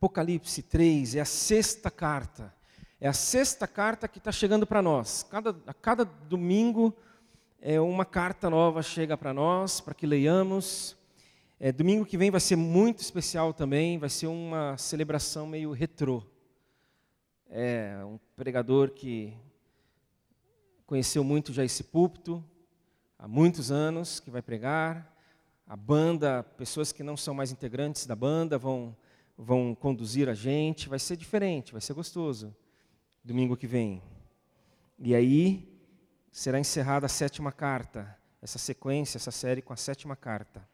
Apocalipse 0.00 0.62
3 0.62 1.16
é 1.16 1.20
a 1.20 1.26
sexta 1.26 1.90
carta. 1.90 2.54
É 2.98 3.06
a 3.06 3.12
sexta 3.12 3.66
carta 3.66 4.08
que 4.08 4.16
está 4.16 4.32
chegando 4.32 4.66
para 4.66 4.80
nós. 4.80 5.22
Cada, 5.30 5.54
a 5.66 5.74
cada 5.74 6.06
domingo 6.06 6.96
é 7.60 7.78
uma 7.78 8.06
carta 8.06 8.48
nova 8.48 8.82
chega 8.82 9.14
para 9.14 9.34
nós, 9.34 9.78
para 9.78 9.92
que 9.92 10.06
leiamos. 10.06 10.96
É, 11.58 11.70
domingo 11.70 12.06
que 12.06 12.16
vem 12.16 12.30
vai 12.30 12.40
ser 12.40 12.56
muito 12.56 13.02
especial 13.02 13.52
também, 13.52 13.98
vai 13.98 14.08
ser 14.08 14.28
uma 14.28 14.74
celebração 14.78 15.46
meio 15.46 15.70
retrô. 15.70 16.24
É 17.50 18.02
um 18.02 18.18
pregador 18.34 18.92
que 18.92 19.36
conheceu 20.86 21.22
muito 21.22 21.52
já 21.52 21.62
esse 21.62 21.84
púlpito, 21.84 22.42
há 23.18 23.28
muitos 23.28 23.70
anos, 23.70 24.18
que 24.18 24.30
vai 24.30 24.40
pregar. 24.40 25.14
A 25.66 25.76
banda, 25.76 26.42
pessoas 26.56 26.90
que 26.90 27.02
não 27.02 27.18
são 27.18 27.34
mais 27.34 27.52
integrantes 27.52 28.06
da 28.06 28.16
banda 28.16 28.56
vão, 28.56 28.96
vão 29.40 29.74
conduzir 29.74 30.28
a 30.28 30.34
gente. 30.34 30.88
Vai 30.88 30.98
ser 30.98 31.16
diferente, 31.16 31.72
vai 31.72 31.80
ser 31.80 31.94
gostoso 31.94 32.54
domingo 33.24 33.56
que 33.56 33.66
vem. 33.66 34.02
E 34.98 35.14
aí 35.14 35.68
será 36.30 36.58
encerrada 36.58 37.06
a 37.06 37.08
sétima 37.08 37.52
carta, 37.52 38.16
essa 38.40 38.58
sequência, 38.58 39.18
essa 39.18 39.30
série 39.30 39.62
com 39.62 39.72
a 39.72 39.76
sétima 39.76 40.16
carta. 40.16 40.66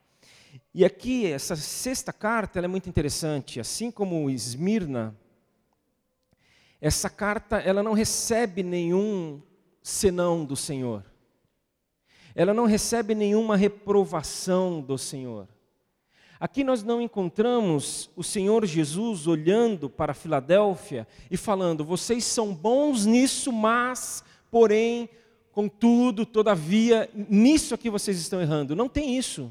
E 0.75 0.85
aqui, 0.85 1.27
essa 1.27 1.55
sexta 1.57 2.13
carta 2.13 2.59
é 2.61 2.69
muito 2.69 2.89
interessante. 2.89 3.61
Assim 3.61 3.91
como 3.91 4.31
Esmirna, 4.31 5.17
essa 6.81 7.11
carta 7.11 7.59
ela 7.59 7.83
não 7.83 7.93
recebe 7.93 8.63
nenhum 8.63 9.43
senão 9.83 10.45
do 10.45 10.57
Senhor. 10.57 11.05
Ela 12.35 12.53
não 12.53 12.67
recebe 12.67 13.15
nenhuma 13.15 13.57
reprovação 13.57 14.81
do 14.81 14.99
Senhor. 14.99 15.49
Aqui 16.39 16.63
nós 16.63 16.83
não 16.83 17.01
encontramos 17.01 18.11
o 18.15 18.23
Senhor 18.23 18.67
Jesus 18.67 19.27
olhando 19.27 19.89
para 19.89 20.13
Filadélfia 20.13 21.09
e 21.31 21.37
falando: 21.37 21.85
vocês 21.85 22.25
são 22.25 22.55
bons 22.55 23.07
nisso, 23.07 23.51
mas, 23.51 24.23
porém, 24.51 25.09
contudo, 25.51 26.27
todavia, 26.27 27.09
nisso 27.15 27.75
aqui 27.75 27.89
vocês 27.89 28.19
estão 28.19 28.41
errando. 28.41 28.77
Não 28.77 28.89
tem 28.89 29.17
isso. 29.17 29.51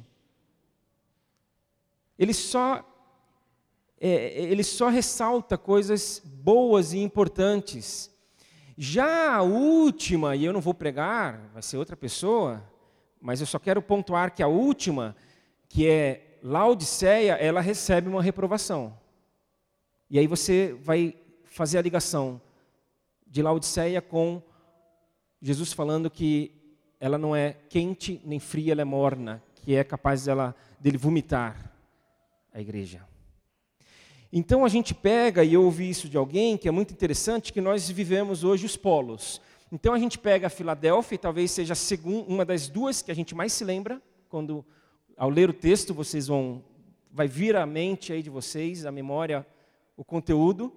Ele 2.17 2.33
só, 2.33 2.87
é, 3.99 4.43
ele 4.43 4.63
só 4.63 4.87
ressalta 4.87 5.57
coisas 5.57 6.21
boas 6.23 6.93
e 6.93 6.99
importantes. 6.99 8.13
Já 8.77 9.35
a 9.37 9.41
última, 9.41 10.35
e 10.35 10.45
eu 10.45 10.53
não 10.53 10.61
vou 10.61 10.73
pregar, 10.73 11.49
vai 11.51 11.63
ser 11.63 11.77
outra 11.77 11.97
pessoa, 11.97 12.63
mas 13.19 13.41
eu 13.41 13.47
só 13.47 13.57
quero 13.57 13.81
pontuar 13.81 14.35
que 14.35 14.43
a 14.43 14.47
última, 14.47 15.15
que 15.67 15.87
é 15.87 16.24
Laodiceia, 16.47 17.33
ela 17.33 17.59
recebe 17.59 18.07
uma 18.07 18.21
reprovação. 18.21 18.95
E 20.07 20.19
aí 20.19 20.27
você 20.27 20.77
vai 20.79 21.15
fazer 21.43 21.79
a 21.79 21.81
ligação 21.81 22.39
de 23.25 23.41
Laodiceia 23.41 23.99
com 23.99 24.43
Jesus 25.41 25.73
falando 25.73 26.07
que 26.07 26.51
ela 26.99 27.17
não 27.17 27.35
é 27.35 27.53
quente 27.67 28.21
nem 28.23 28.39
fria, 28.39 28.73
ela 28.73 28.83
é 28.83 28.85
morna, 28.85 29.41
que 29.55 29.73
é 29.73 29.83
capaz 29.83 30.25
dela, 30.25 30.55
dele 30.79 30.99
vomitar 30.99 31.73
a 32.53 32.61
igreja. 32.61 33.03
Então 34.31 34.63
a 34.63 34.69
gente 34.69 34.93
pega, 34.93 35.43
e 35.43 35.55
eu 35.55 35.63
ouvi 35.63 35.89
isso 35.89 36.07
de 36.07 36.15
alguém, 36.15 36.57
que 36.57 36.67
é 36.67 36.71
muito 36.71 36.93
interessante, 36.93 37.51
que 37.51 37.59
nós 37.59 37.89
vivemos 37.89 38.43
hoje 38.43 38.67
os 38.67 38.77
polos. 38.77 39.41
Então 39.71 39.95
a 39.95 39.97
gente 39.97 40.19
pega 40.19 40.45
a 40.45 40.51
Filadélfia, 40.51 41.15
e 41.15 41.17
talvez 41.17 41.49
seja 41.49 41.73
uma 42.27 42.45
das 42.45 42.67
duas 42.67 43.01
que 43.01 43.09
a 43.09 43.15
gente 43.15 43.33
mais 43.33 43.51
se 43.51 43.63
lembra, 43.63 43.99
quando 44.29 44.63
ao 45.17 45.29
ler 45.29 45.49
o 45.49 45.53
texto, 45.53 45.93
vocês 45.93 46.27
vão 46.27 46.63
vai 47.15 47.29
vir 47.29 47.55
à 47.55 47.65
mente 47.65 48.11
aí 48.11 48.21
de 48.21 48.29
vocês, 48.29 48.85
a 48.85 48.91
memória, 48.91 49.47
o 49.95 50.03
conteúdo. 50.03 50.73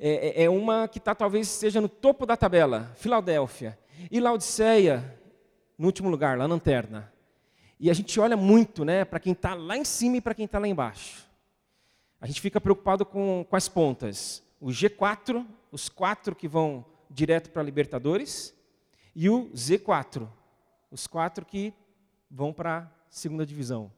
É, 0.00 0.42
é, 0.42 0.44
é 0.44 0.50
uma 0.50 0.88
que 0.88 0.98
está 0.98 1.14
talvez 1.14 1.46
seja 1.46 1.80
no 1.80 1.88
topo 1.88 2.26
da 2.26 2.36
tabela, 2.36 2.92
Filadélfia. 2.96 3.78
E 4.10 4.18
Laodiceia, 4.18 5.16
no 5.78 5.86
último 5.86 6.10
lugar, 6.10 6.36
lá 6.36 6.48
na 6.48 6.54
lanterna. 6.54 7.12
E 7.78 7.88
a 7.88 7.94
gente 7.94 8.18
olha 8.18 8.36
muito 8.36 8.84
né, 8.84 9.04
para 9.04 9.20
quem 9.20 9.32
está 9.32 9.54
lá 9.54 9.76
em 9.76 9.84
cima 9.84 10.16
e 10.16 10.20
para 10.20 10.34
quem 10.34 10.46
está 10.46 10.58
lá 10.58 10.66
embaixo. 10.66 11.24
A 12.20 12.26
gente 12.26 12.40
fica 12.40 12.60
preocupado 12.60 13.06
com, 13.06 13.46
com 13.48 13.56
as 13.56 13.68
pontas. 13.68 14.42
O 14.60 14.70
G4, 14.70 15.46
os 15.70 15.88
quatro 15.88 16.34
que 16.34 16.48
vão 16.48 16.84
direto 17.08 17.50
para 17.50 17.62
Libertadores, 17.62 18.52
e 19.14 19.30
o 19.30 19.48
Z4, 19.50 20.28
os 20.90 21.06
quatro 21.06 21.44
que 21.44 21.72
vão 22.28 22.52
para 22.52 22.90
segunda 23.16 23.46
divisão. 23.46 23.90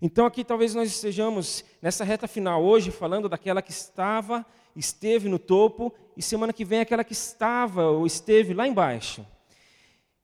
Então 0.00 0.24
aqui 0.24 0.44
talvez 0.44 0.72
nós 0.72 0.88
estejamos 0.88 1.64
nessa 1.82 2.04
reta 2.04 2.28
final 2.28 2.62
hoje 2.62 2.92
falando 2.92 3.28
daquela 3.28 3.60
que 3.60 3.72
estava, 3.72 4.46
esteve 4.76 5.28
no 5.28 5.36
topo 5.36 5.92
e 6.16 6.22
semana 6.22 6.52
que 6.52 6.64
vem 6.64 6.78
aquela 6.78 7.02
que 7.02 7.12
estava 7.12 7.90
ou 7.90 8.06
esteve 8.06 8.54
lá 8.54 8.68
embaixo. 8.68 9.26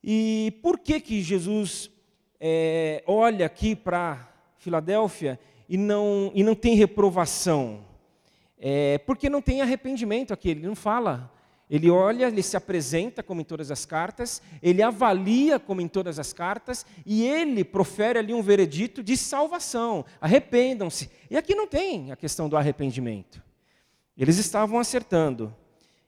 E 0.05 0.56
por 0.62 0.78
que 0.78 1.00
que 1.00 1.21
Jesus 1.21 1.91
é, 2.38 3.03
olha 3.09 3.44
aqui 3.44 3.75
para 3.75 4.32
Filadélfia 4.56 5.38
e 5.69 5.77
não 5.77 6.31
e 6.32 6.44
não 6.44 6.55
tem 6.55 6.77
reprovação? 6.77 7.84
É, 8.56 8.99
porque 8.99 9.28
não 9.28 9.43
tem 9.43 9.62
arrependimento 9.62 10.32
aqui. 10.32 10.50
Ele 10.50 10.65
não 10.65 10.77
fala 10.77 11.28
ele 11.72 11.88
olha, 11.88 12.27
ele 12.27 12.43
se 12.43 12.55
apresenta, 12.55 13.22
como 13.22 13.41
em 13.41 13.44
todas 13.44 13.71
as 13.71 13.87
cartas, 13.87 14.43
ele 14.62 14.83
avalia, 14.83 15.59
como 15.59 15.81
em 15.81 15.88
todas 15.88 16.19
as 16.19 16.31
cartas, 16.31 16.84
e 17.06 17.27
ele 17.27 17.65
profere 17.65 18.19
ali 18.19 18.34
um 18.34 18.43
veredito 18.43 19.03
de 19.03 19.16
salvação. 19.16 20.05
Arrependam-se. 20.21 21.11
E 21.31 21.37
aqui 21.37 21.55
não 21.55 21.66
tem 21.66 22.12
a 22.12 22.16
questão 22.16 22.47
do 22.47 22.59
arrependimento. 22.59 23.43
Eles 24.15 24.37
estavam 24.37 24.78
acertando. 24.78 25.56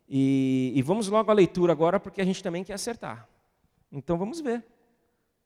E, 0.06 0.70
e 0.76 0.82
vamos 0.82 1.08
logo 1.08 1.30
à 1.30 1.34
leitura 1.34 1.72
agora, 1.72 1.98
porque 1.98 2.20
a 2.20 2.26
gente 2.26 2.42
também 2.42 2.62
quer 2.62 2.74
acertar. 2.74 3.26
Então 3.90 4.18
vamos 4.18 4.42
ver 4.42 4.62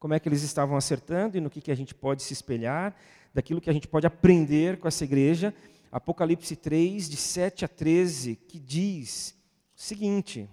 como 0.01 0.15
é 0.15 0.19
que 0.19 0.29
eles 0.29 0.43
estavam 0.43 0.77
acertando 0.77 1.39
e 1.39 1.41
no 1.41 1.49
que, 1.49 1.61
que 1.61 1.71
a 1.71 1.77
gente 1.77 1.95
pode 1.95 2.25
se 2.25 2.33
espelhar, 2.33 2.93
daquilo 3.33 3.61
que 3.61 3.71
a 3.71 3.73
gente 3.73 3.87
pode 3.87 4.05
aprender 4.05 4.79
com 4.79 4.89
essa 4.89 5.05
igreja. 5.05 5.55
Apocalipse 5.93 6.57
3, 6.57 7.09
de 7.09 7.17
7 7.17 7.65
a 7.65 7.69
13, 7.69 8.35
que 8.35 8.59
diz 8.59 9.38
seguinte: 9.79 10.51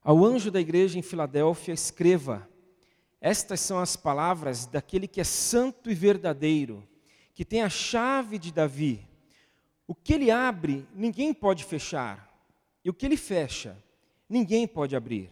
Ao 0.00 0.24
anjo 0.24 0.52
da 0.52 0.60
igreja 0.60 0.98
em 0.98 1.02
Filadélfia, 1.02 1.74
escreva: 1.74 2.48
Estas 3.20 3.60
são 3.60 3.78
as 3.80 3.96
palavras 3.96 4.66
daquele 4.66 5.08
que 5.08 5.20
é 5.20 5.24
santo 5.24 5.90
e 5.90 5.94
verdadeiro, 5.94 6.86
que 7.34 7.44
tem 7.44 7.62
a 7.62 7.68
chave 7.68 8.38
de 8.38 8.52
Davi. 8.52 9.06
O 9.86 9.94
que 9.96 10.14
ele 10.14 10.30
abre, 10.30 10.86
ninguém 10.94 11.34
pode 11.34 11.64
fechar, 11.64 12.32
e 12.84 12.88
o 12.88 12.94
que 12.94 13.04
ele 13.04 13.16
fecha, 13.16 13.76
ninguém 14.28 14.66
pode 14.66 14.94
abrir. 14.94 15.28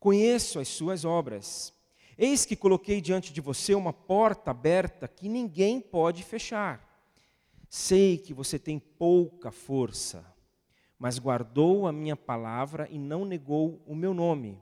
Conheço 0.00 0.58
as 0.58 0.68
suas 0.68 1.04
obras. 1.04 1.72
Eis 2.16 2.46
que 2.46 2.56
coloquei 2.56 3.00
diante 3.00 3.32
de 3.32 3.40
você 3.40 3.74
uma 3.74 3.92
porta 3.92 4.50
aberta 4.50 5.08
que 5.08 5.28
ninguém 5.28 5.80
pode 5.80 6.22
fechar. 6.22 6.80
Sei 7.68 8.16
que 8.16 8.32
você 8.32 8.58
tem 8.58 8.78
pouca 8.78 9.50
força 9.50 10.33
mas 10.98 11.18
guardou 11.18 11.86
a 11.86 11.92
minha 11.92 12.16
palavra 12.16 12.88
e 12.90 12.98
não 12.98 13.24
negou 13.24 13.82
o 13.86 13.94
meu 13.94 14.14
nome. 14.14 14.58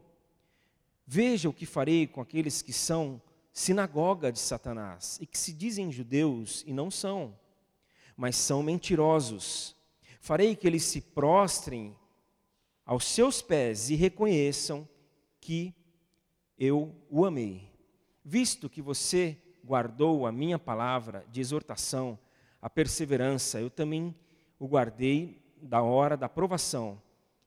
Veja 1.06 1.48
o 1.48 1.52
que 1.52 1.66
farei 1.66 2.06
com 2.06 2.20
aqueles 2.20 2.62
que 2.62 2.72
são 2.72 3.20
sinagoga 3.52 4.32
de 4.32 4.38
Satanás 4.38 5.18
e 5.20 5.26
que 5.26 5.36
se 5.36 5.52
dizem 5.52 5.92
judeus 5.92 6.64
e 6.66 6.72
não 6.72 6.90
são, 6.90 7.38
mas 8.16 8.36
são 8.36 8.62
mentirosos. 8.62 9.76
Farei 10.20 10.56
que 10.56 10.66
eles 10.66 10.84
se 10.84 11.00
prostrem 11.00 11.96
aos 12.84 13.04
seus 13.04 13.42
pés 13.42 13.90
e 13.90 13.94
reconheçam 13.94 14.88
que 15.40 15.74
eu 16.58 16.94
o 17.10 17.24
amei. 17.24 17.68
Visto 18.24 18.70
que 18.70 18.80
você 18.80 19.36
guardou 19.64 20.26
a 20.26 20.32
minha 20.32 20.58
palavra 20.58 21.26
de 21.30 21.40
exortação, 21.40 22.18
a 22.60 22.70
perseverança, 22.70 23.60
eu 23.60 23.68
também 23.68 24.14
o 24.58 24.68
guardei 24.68 25.41
da 25.62 25.82
hora 25.82 26.16
da 26.16 26.28
provação 26.28 27.00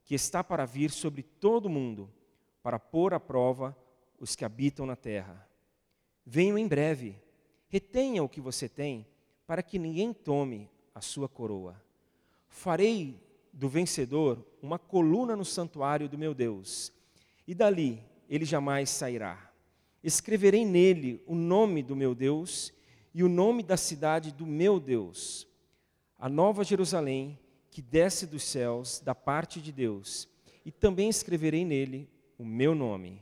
que 0.04 0.16
está 0.16 0.44
para 0.44 0.66
vir 0.66 0.92
sobre 0.92 1.22
todo 1.22 1.66
o 1.66 1.70
mundo, 1.70 2.10
para 2.64 2.80
pôr 2.80 3.14
à 3.14 3.20
prova 3.20 3.76
os 4.20 4.36
que 4.36 4.46
habitam 4.46 4.86
na 4.86 4.96
terra. 4.96 5.48
Venho 6.26 6.58
em 6.58 6.68
breve, 6.68 7.20
retenha 7.68 8.24
o 8.24 8.30
que 8.30 8.40
você 8.40 8.70
tem, 8.70 9.06
para 9.46 9.62
que 9.62 9.78
ninguém 9.78 10.14
tome 10.14 10.70
a 10.94 11.02
sua 11.02 11.28
coroa. 11.28 11.80
Farei 12.48 13.20
do 13.52 13.68
vencedor 13.68 14.44
uma 14.62 14.80
coluna 14.80 15.36
no 15.36 15.46
santuário 15.46 16.08
do 16.08 16.18
meu 16.18 16.34
Deus, 16.34 16.92
e 17.48 17.54
dali 17.54 18.02
ele 18.30 18.46
jamais 18.46 18.90
sairá. 18.90 19.52
Escreverei 20.04 20.66
nele 20.66 21.22
o 21.26 21.36
nome 21.36 21.82
do 21.82 21.96
meu 21.96 22.16
Deus 22.16 22.72
e 23.14 23.24
o 23.24 23.30
nome 23.30 23.64
da 23.64 23.78
cidade 23.78 24.32
do 24.32 24.46
meu 24.46 24.80
Deus, 24.80 25.48
a 26.18 26.30
nova 26.30 26.64
Jerusalém 26.64 27.40
que 27.76 27.82
desce 27.82 28.26
dos 28.26 28.44
céus 28.44 29.02
da 29.02 29.14
parte 29.14 29.60
de 29.60 29.70
Deus, 29.70 30.30
e 30.64 30.72
também 30.72 31.10
escreverei 31.10 31.66
nele 31.66 32.10
o 32.38 32.46
meu 32.46 32.74
nome. 32.74 33.22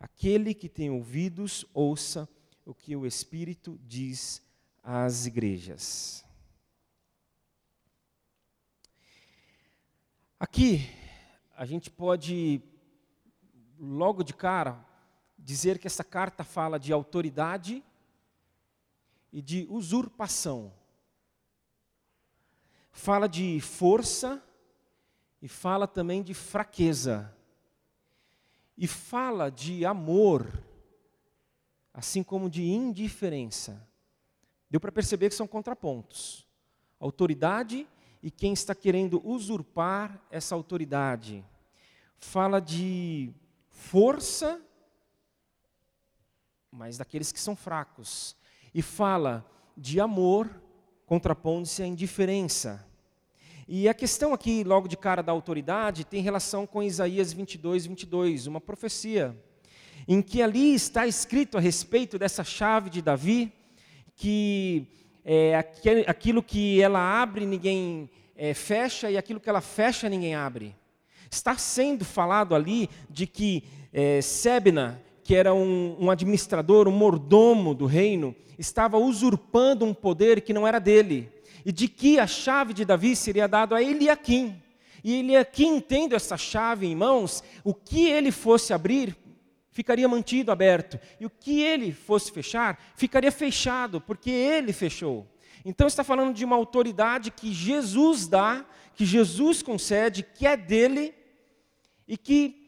Aquele 0.00 0.54
que 0.54 0.68
tem 0.68 0.90
ouvidos, 0.90 1.64
ouça 1.72 2.28
o 2.66 2.74
que 2.74 2.96
o 2.96 3.06
Espírito 3.06 3.78
diz 3.86 4.42
às 4.82 5.26
igrejas. 5.26 6.24
Aqui, 10.36 10.90
a 11.56 11.64
gente 11.64 11.88
pode, 11.88 12.60
logo 13.78 14.24
de 14.24 14.34
cara, 14.34 14.84
dizer 15.38 15.78
que 15.78 15.86
essa 15.86 16.02
carta 16.02 16.42
fala 16.42 16.76
de 16.76 16.92
autoridade 16.92 17.84
e 19.32 19.40
de 19.40 19.64
usurpação. 19.70 20.72
Fala 22.92 23.26
de 23.26 23.58
força 23.60 24.40
e 25.40 25.48
fala 25.48 25.88
também 25.88 26.22
de 26.22 26.34
fraqueza. 26.34 27.34
E 28.76 28.86
fala 28.86 29.50
de 29.50 29.84
amor, 29.84 30.46
assim 31.92 32.22
como 32.22 32.48
de 32.48 32.62
indiferença. 32.62 33.86
Deu 34.70 34.80
para 34.80 34.92
perceber 34.92 35.28
que 35.28 35.34
são 35.34 35.46
contrapontos. 35.46 36.46
Autoridade 37.00 37.88
e 38.22 38.30
quem 38.30 38.52
está 38.52 38.74
querendo 38.74 39.20
usurpar 39.26 40.20
essa 40.30 40.54
autoridade. 40.54 41.44
Fala 42.18 42.60
de 42.60 43.34
força, 43.68 44.62
mas 46.70 46.96
daqueles 46.96 47.32
que 47.32 47.40
são 47.40 47.56
fracos. 47.56 48.36
E 48.72 48.80
fala 48.80 49.44
de 49.76 50.00
amor, 50.00 50.48
contrapondo-se 51.06 51.82
à 51.82 51.86
indiferença. 51.86 52.84
E 53.68 53.88
a 53.88 53.94
questão 53.94 54.34
aqui, 54.34 54.64
logo 54.64 54.88
de 54.88 54.96
cara 54.96 55.22
da 55.22 55.32
autoridade, 55.32 56.04
tem 56.04 56.20
relação 56.20 56.66
com 56.66 56.82
Isaías 56.82 57.32
22, 57.32 57.86
22, 57.86 58.46
uma 58.46 58.60
profecia, 58.60 59.36
em 60.06 60.20
que 60.20 60.42
ali 60.42 60.74
está 60.74 61.06
escrito 61.06 61.56
a 61.56 61.60
respeito 61.60 62.18
dessa 62.18 62.42
chave 62.42 62.90
de 62.90 63.00
Davi, 63.00 63.52
que 64.16 64.86
é, 65.24 65.54
aquilo 66.06 66.42
que 66.42 66.80
ela 66.82 67.22
abre, 67.22 67.46
ninguém 67.46 68.10
é, 68.36 68.52
fecha, 68.52 69.10
e 69.10 69.16
aquilo 69.16 69.40
que 69.40 69.48
ela 69.48 69.60
fecha, 69.60 70.08
ninguém 70.08 70.34
abre. 70.34 70.74
Está 71.30 71.56
sendo 71.56 72.04
falado 72.04 72.54
ali 72.54 72.90
de 73.08 73.26
que 73.26 73.64
é, 73.92 74.20
Sebna, 74.20 75.00
que 75.24 75.34
era 75.34 75.54
um, 75.54 75.96
um 75.98 76.10
administrador, 76.10 76.88
um 76.88 76.92
mordomo 76.92 77.74
do 77.74 77.86
reino, 77.86 78.34
estava 78.58 78.98
usurpando 78.98 79.84
um 79.84 79.94
poder 79.94 80.40
que 80.40 80.52
não 80.52 80.66
era 80.66 80.78
dele, 80.78 81.30
e 81.64 81.70
de 81.72 81.88
que 81.88 82.18
a 82.18 82.26
chave 82.26 82.72
de 82.72 82.84
Davi 82.84 83.14
seria 83.14 83.46
dada 83.46 83.76
a 83.76 83.82
Eliakim. 83.82 84.60
E 85.04 85.20
Eliakim, 85.20 85.80
tendo 85.80 86.14
essa 86.14 86.36
chave 86.36 86.86
em 86.86 86.94
mãos, 86.94 87.42
o 87.64 87.74
que 87.74 88.08
ele 88.08 88.30
fosse 88.30 88.72
abrir, 88.72 89.16
ficaria 89.70 90.08
mantido 90.08 90.52
aberto. 90.52 90.98
E 91.18 91.26
o 91.26 91.30
que 91.30 91.60
ele 91.60 91.92
fosse 91.92 92.30
fechar, 92.30 92.78
ficaria 92.96 93.32
fechado, 93.32 94.00
porque 94.00 94.30
ele 94.30 94.72
fechou. 94.72 95.26
Então 95.64 95.86
está 95.86 96.04
falando 96.04 96.34
de 96.34 96.44
uma 96.44 96.56
autoridade 96.56 97.30
que 97.30 97.52
Jesus 97.52 98.26
dá, 98.26 98.64
que 98.94 99.04
Jesus 99.04 99.62
concede, 99.62 100.22
que 100.22 100.46
é 100.46 100.56
dele, 100.56 101.14
e 102.06 102.16
que 102.16 102.61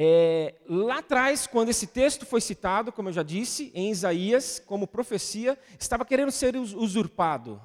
é, 0.00 0.54
lá 0.68 0.98
atrás, 0.98 1.48
quando 1.48 1.70
esse 1.70 1.88
texto 1.88 2.24
foi 2.24 2.40
citado, 2.40 2.92
como 2.92 3.08
eu 3.08 3.12
já 3.12 3.24
disse, 3.24 3.72
em 3.74 3.90
Isaías, 3.90 4.62
como 4.64 4.86
profecia, 4.86 5.58
estava 5.76 6.04
querendo 6.04 6.30
ser 6.30 6.54
usurpado. 6.54 7.60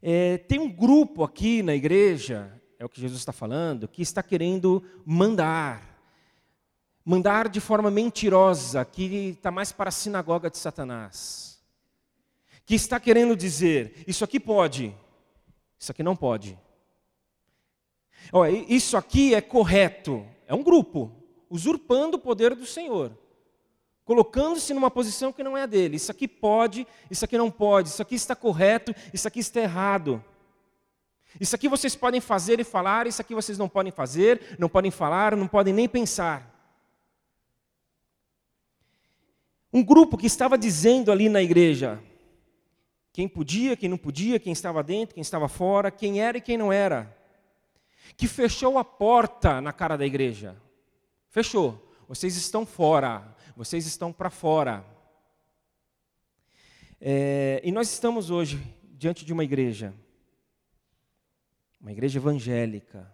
É, 0.00 0.38
tem 0.38 0.58
um 0.58 0.72
grupo 0.72 1.22
aqui 1.22 1.62
na 1.62 1.74
igreja, 1.74 2.50
é 2.78 2.84
o 2.84 2.88
que 2.88 2.98
Jesus 2.98 3.20
está 3.20 3.30
falando, 3.32 3.86
que 3.86 4.00
está 4.00 4.22
querendo 4.22 4.82
mandar 5.04 5.92
mandar 7.04 7.48
de 7.48 7.60
forma 7.60 7.90
mentirosa, 7.90 8.84
que 8.84 9.30
está 9.30 9.50
mais 9.50 9.72
para 9.72 9.88
a 9.88 9.92
sinagoga 9.92 10.48
de 10.48 10.56
Satanás, 10.56 11.60
que 12.64 12.74
está 12.74 12.98
querendo 12.98 13.36
dizer: 13.36 14.02
isso 14.06 14.24
aqui 14.24 14.40
pode, 14.40 14.96
isso 15.78 15.92
aqui 15.92 16.02
não 16.02 16.16
pode. 16.16 16.58
Olha, 18.30 18.50
isso 18.68 18.96
aqui 18.96 19.34
é 19.34 19.40
correto, 19.40 20.26
é 20.46 20.54
um 20.54 20.62
grupo, 20.62 21.10
usurpando 21.48 22.16
o 22.16 22.20
poder 22.20 22.54
do 22.54 22.66
Senhor, 22.66 23.16
colocando-se 24.04 24.74
numa 24.74 24.90
posição 24.90 25.32
que 25.32 25.42
não 25.42 25.56
é 25.56 25.62
a 25.62 25.66
dele. 25.66 25.96
Isso 25.96 26.10
aqui 26.10 26.28
pode, 26.28 26.86
isso 27.10 27.24
aqui 27.24 27.38
não 27.38 27.50
pode, 27.50 27.88
isso 27.88 28.02
aqui 28.02 28.14
está 28.14 28.36
correto, 28.36 28.94
isso 29.12 29.26
aqui 29.26 29.40
está 29.40 29.60
errado. 29.60 30.22
Isso 31.40 31.54
aqui 31.56 31.68
vocês 31.68 31.96
podem 31.96 32.20
fazer 32.20 32.60
e 32.60 32.64
falar, 32.64 33.06
isso 33.06 33.22
aqui 33.22 33.34
vocês 33.34 33.56
não 33.56 33.68
podem 33.68 33.90
fazer, 33.90 34.56
não 34.58 34.68
podem 34.68 34.90
falar, 34.90 35.34
não 35.34 35.48
podem 35.48 35.72
nem 35.72 35.88
pensar. 35.88 36.50
Um 39.72 39.82
grupo 39.82 40.18
que 40.18 40.26
estava 40.26 40.58
dizendo 40.58 41.10
ali 41.10 41.30
na 41.30 41.42
igreja 41.42 41.98
quem 43.12 43.28
podia, 43.28 43.76
quem 43.76 43.88
não 43.88 43.98
podia, 43.98 44.38
quem 44.38 44.52
estava 44.52 44.82
dentro, 44.82 45.14
quem 45.14 45.20
estava 45.20 45.48
fora, 45.48 45.90
quem 45.90 46.20
era 46.20 46.38
e 46.38 46.40
quem 46.40 46.56
não 46.56 46.72
era. 46.72 47.14
Que 48.16 48.28
fechou 48.28 48.78
a 48.78 48.84
porta 48.84 49.60
na 49.60 49.72
cara 49.72 49.96
da 49.96 50.06
igreja. 50.06 50.56
Fechou. 51.28 51.92
Vocês 52.08 52.36
estão 52.36 52.66
fora. 52.66 53.34
Vocês 53.56 53.86
estão 53.86 54.12
para 54.12 54.30
fora. 54.30 54.84
É, 57.00 57.60
e 57.64 57.72
nós 57.72 57.90
estamos 57.90 58.30
hoje 58.30 58.60
diante 58.92 59.24
de 59.24 59.32
uma 59.32 59.44
igreja. 59.44 59.94
Uma 61.80 61.90
igreja 61.90 62.18
evangélica. 62.18 63.12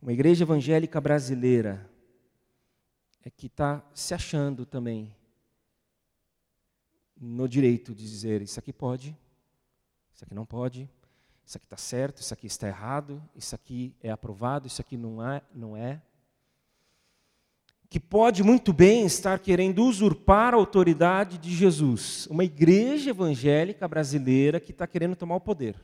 Uma 0.00 0.12
igreja 0.12 0.42
evangélica 0.42 1.00
brasileira 1.00 1.88
é 3.24 3.30
que 3.30 3.46
está 3.46 3.88
se 3.94 4.12
achando 4.12 4.66
também 4.66 5.14
no 7.16 7.48
direito 7.48 7.94
de 7.94 8.02
dizer: 8.02 8.42
isso 8.42 8.58
aqui 8.58 8.72
pode, 8.72 9.16
isso 10.12 10.24
aqui 10.24 10.34
não 10.34 10.44
pode, 10.44 10.90
isso 11.44 11.56
aqui 11.56 11.66
está 11.66 11.76
certo, 11.76 12.20
isso 12.20 12.32
aqui 12.32 12.46
está 12.46 12.68
errado, 12.68 13.22
isso 13.34 13.54
aqui 13.54 13.94
é 14.02 14.10
aprovado, 14.10 14.66
isso 14.66 14.80
aqui 14.80 14.96
não 14.96 15.26
é, 15.26 15.42
não 15.54 15.76
é. 15.76 16.00
Que 17.90 18.00
pode 18.00 18.42
muito 18.42 18.72
bem 18.72 19.04
estar 19.04 19.38
querendo 19.38 19.84
usurpar 19.84 20.54
a 20.54 20.56
autoridade 20.56 21.36
de 21.36 21.54
Jesus. 21.54 22.26
Uma 22.28 22.44
igreja 22.44 23.10
evangélica 23.10 23.86
brasileira 23.86 24.58
que 24.58 24.70
está 24.70 24.86
querendo 24.86 25.14
tomar 25.14 25.36
o 25.36 25.40
poder. 25.40 25.76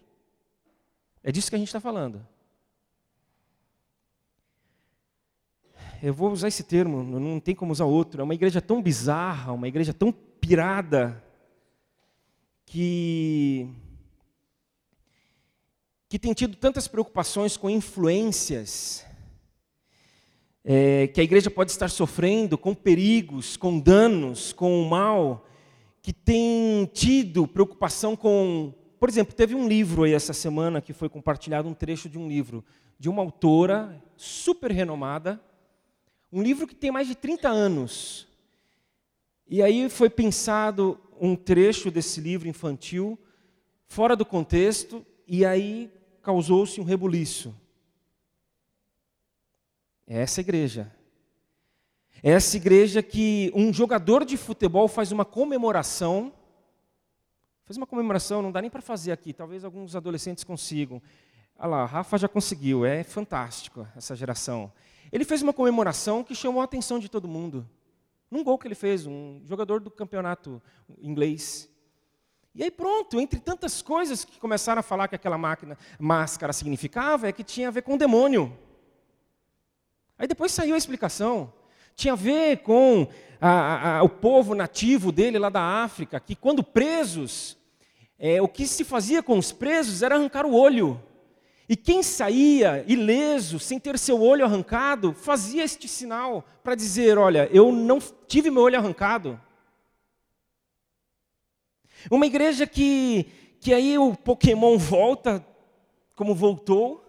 É 1.22 1.30
disso 1.30 1.50
que 1.50 1.56
a 1.56 1.58
gente 1.58 1.68
está 1.68 1.80
falando. 1.80 2.26
eu 6.02 6.14
vou 6.14 6.30
usar 6.30 6.48
esse 6.48 6.62
termo, 6.62 7.02
não 7.02 7.40
tem 7.40 7.54
como 7.54 7.72
usar 7.72 7.84
outro, 7.84 8.20
é 8.20 8.24
uma 8.24 8.34
igreja 8.34 8.60
tão 8.60 8.80
bizarra, 8.80 9.52
uma 9.52 9.66
igreja 9.66 9.92
tão 9.92 10.12
pirada, 10.12 11.22
que, 12.64 13.68
que 16.08 16.18
tem 16.18 16.32
tido 16.32 16.56
tantas 16.56 16.88
preocupações 16.88 17.56
com 17.56 17.68
influências, 17.68 19.04
é, 20.64 21.06
que 21.08 21.20
a 21.20 21.24
igreja 21.24 21.50
pode 21.50 21.70
estar 21.70 21.88
sofrendo 21.90 22.56
com 22.56 22.74
perigos, 22.74 23.56
com 23.56 23.78
danos, 23.78 24.52
com 24.52 24.82
o 24.82 24.88
mal, 24.88 25.46
que 26.00 26.12
tem 26.12 26.86
tido 26.94 27.46
preocupação 27.46 28.16
com. 28.16 28.72
Por 28.98 29.08
exemplo, 29.08 29.34
teve 29.34 29.54
um 29.54 29.68
livro 29.68 30.04
aí 30.04 30.12
essa 30.12 30.32
semana 30.32 30.80
que 30.80 30.92
foi 30.94 31.08
compartilhado, 31.08 31.68
um 31.68 31.74
trecho 31.74 32.08
de 32.08 32.18
um 32.18 32.26
livro, 32.26 32.64
de 32.98 33.08
uma 33.08 33.22
autora 33.22 34.02
super 34.16 34.70
renomada, 34.70 35.40
um 36.32 36.42
livro 36.42 36.66
que 36.66 36.74
tem 36.74 36.90
mais 36.90 37.06
de 37.06 37.14
30 37.14 37.48
anos. 37.48 38.26
E 39.46 39.62
aí 39.62 39.88
foi 39.88 40.10
pensado 40.10 40.98
um 41.20 41.36
trecho 41.36 41.90
desse 41.90 42.20
livro 42.20 42.48
infantil 42.48 43.18
fora 43.86 44.16
do 44.16 44.24
contexto 44.24 45.04
e 45.26 45.44
aí 45.44 45.90
causou-se 46.28 46.78
um 46.78 46.84
rebuliço. 46.84 47.54
É 50.06 50.20
essa 50.20 50.42
igreja. 50.42 50.94
É 52.22 52.32
essa 52.32 52.54
igreja 52.54 53.02
que 53.02 53.50
um 53.54 53.72
jogador 53.72 54.26
de 54.26 54.36
futebol 54.36 54.88
faz 54.88 55.10
uma 55.10 55.24
comemoração. 55.24 56.30
Faz 57.64 57.78
uma 57.78 57.86
comemoração, 57.86 58.42
não 58.42 58.52
dá 58.52 58.60
nem 58.60 58.68
para 58.68 58.82
fazer 58.82 59.10
aqui, 59.10 59.32
talvez 59.32 59.64
alguns 59.64 59.96
adolescentes 59.96 60.44
consigam. 60.44 61.00
Olha 61.58 61.68
lá, 61.68 61.86
Rafa 61.86 62.18
já 62.18 62.28
conseguiu, 62.28 62.84
é 62.84 63.02
fantástico 63.02 63.88
essa 63.96 64.14
geração. 64.14 64.70
Ele 65.10 65.24
fez 65.24 65.40
uma 65.40 65.54
comemoração 65.54 66.22
que 66.22 66.34
chamou 66.34 66.60
a 66.60 66.64
atenção 66.66 66.98
de 66.98 67.08
todo 67.08 67.26
mundo. 67.26 67.66
Num 68.30 68.44
gol 68.44 68.58
que 68.58 68.68
ele 68.68 68.74
fez, 68.74 69.06
um 69.06 69.40
jogador 69.46 69.80
do 69.80 69.90
campeonato 69.90 70.60
inglês. 71.00 71.70
E 72.54 72.62
aí 72.62 72.70
pronto, 72.70 73.20
entre 73.20 73.38
tantas 73.38 73.82
coisas 73.82 74.24
que 74.24 74.40
começaram 74.40 74.80
a 74.80 74.82
falar 74.82 75.08
que 75.08 75.14
aquela 75.14 75.38
máquina, 75.38 75.78
máscara 75.98 76.52
significava, 76.52 77.28
é 77.28 77.32
que 77.32 77.44
tinha 77.44 77.68
a 77.68 77.70
ver 77.70 77.82
com 77.82 77.94
o 77.94 77.98
demônio. 77.98 78.56
Aí 80.18 80.26
depois 80.26 80.50
saiu 80.52 80.74
a 80.74 80.78
explicação. 80.78 81.52
Tinha 81.94 82.14
a 82.14 82.16
ver 82.16 82.58
com 82.58 83.06
a, 83.40 83.98
a, 83.98 84.02
o 84.02 84.08
povo 84.08 84.54
nativo 84.54 85.12
dele 85.12 85.38
lá 85.38 85.48
da 85.48 85.62
África, 85.62 86.18
que 86.18 86.34
quando 86.34 86.62
presos, 86.62 87.56
é, 88.18 88.42
o 88.42 88.48
que 88.48 88.66
se 88.66 88.84
fazia 88.84 89.22
com 89.22 89.38
os 89.38 89.52
presos 89.52 90.02
era 90.02 90.16
arrancar 90.16 90.44
o 90.44 90.54
olho. 90.54 91.00
E 91.68 91.76
quem 91.76 92.02
saía 92.02 92.84
ileso, 92.88 93.58
sem 93.58 93.78
ter 93.78 93.98
seu 93.98 94.20
olho 94.22 94.44
arrancado, 94.44 95.12
fazia 95.12 95.62
este 95.62 95.86
sinal 95.86 96.44
para 96.64 96.74
dizer: 96.74 97.18
Olha, 97.18 97.48
eu 97.52 97.70
não 97.70 97.98
tive 98.26 98.50
meu 98.50 98.62
olho 98.62 98.78
arrancado. 98.78 99.38
Uma 102.10 102.26
igreja 102.26 102.66
que, 102.66 103.24
que 103.60 103.74
aí 103.74 103.98
o 103.98 104.14
Pokémon 104.14 104.78
volta 104.78 105.44
como 106.14 106.34
voltou, 106.34 107.04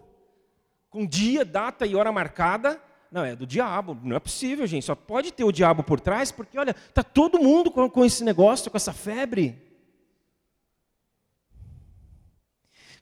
com 0.88 1.06
dia, 1.06 1.44
data 1.44 1.86
e 1.86 1.96
hora 1.96 2.12
marcada. 2.12 2.80
Não, 3.10 3.24
é 3.24 3.34
do 3.34 3.46
diabo. 3.46 3.98
Não 4.02 4.14
é 4.14 4.20
possível, 4.20 4.66
gente. 4.66 4.86
Só 4.86 4.94
pode 4.94 5.32
ter 5.32 5.44
o 5.44 5.52
diabo 5.52 5.82
por 5.82 5.98
trás, 5.98 6.30
porque, 6.30 6.58
olha, 6.58 6.70
está 6.70 7.02
todo 7.02 7.40
mundo 7.40 7.70
com, 7.70 7.90
com 7.90 8.04
esse 8.04 8.22
negócio, 8.22 8.70
com 8.70 8.76
essa 8.76 8.92
febre. 8.92 9.60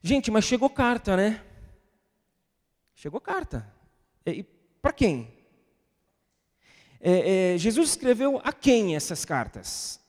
Gente, 0.02 0.30
mas 0.30 0.44
chegou 0.44 0.70
carta, 0.70 1.16
né? 1.16 1.42
Chegou 2.94 3.20
carta. 3.20 3.70
E, 4.24 4.44
para 4.80 4.92
quem? 4.92 5.30
É, 7.00 7.54
é, 7.54 7.58
Jesus 7.58 7.90
escreveu 7.90 8.40
a 8.42 8.52
quem 8.52 8.96
essas 8.96 9.24
cartas? 9.24 10.00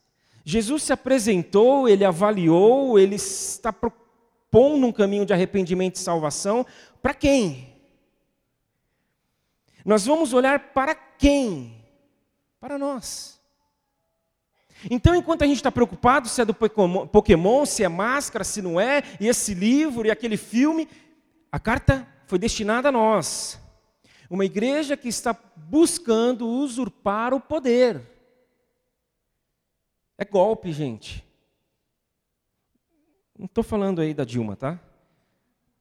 Jesus 0.50 0.82
se 0.82 0.92
apresentou, 0.92 1.88
ele 1.88 2.04
avaliou, 2.04 2.98
ele 2.98 3.14
está 3.14 3.72
propondo 3.72 4.88
um 4.88 4.92
caminho 4.92 5.24
de 5.24 5.32
arrependimento 5.32 5.98
e 5.98 6.00
salvação. 6.00 6.66
Para 7.04 7.14
quem? 7.14 7.72
Nós 9.86 10.08
vamos 10.08 10.34
olhar 10.34 10.74
para 10.74 10.96
quem? 10.96 11.86
Para 12.60 12.80
nós. 12.80 13.40
Então, 14.90 15.14
enquanto 15.14 15.44
a 15.44 15.46
gente 15.46 15.58
está 15.58 15.72
preocupado 15.72 16.28
se 16.28 16.42
é 16.42 16.46
do 16.46 16.56
Pokémon, 16.56 17.64
se 17.68 17.84
é 17.84 17.88
máscara, 17.88 18.44
se 18.44 18.60
não 18.60 18.80
é, 18.80 19.04
e 19.20 19.28
esse 19.28 19.54
livro 19.54 20.08
e 20.08 20.10
aquele 20.10 20.36
filme, 20.36 20.90
a 21.52 21.60
carta 21.60 22.08
foi 22.26 22.40
destinada 22.40 22.90
a 22.90 22.92
nós. 22.92 23.60
Uma 24.28 24.46
igreja 24.46 24.98
que 24.98 25.10
está 25.10 25.38
buscando 25.56 26.48
usurpar 26.48 27.36
o 27.36 27.40
poder. 27.40 28.19
É 30.20 30.26
golpe, 30.26 30.74
gente. 30.74 31.26
Não 33.38 33.46
estou 33.46 33.64
falando 33.64 34.02
aí 34.02 34.14
da 34.14 34.26
Dilma, 34.26 34.54
tá? 34.54 34.78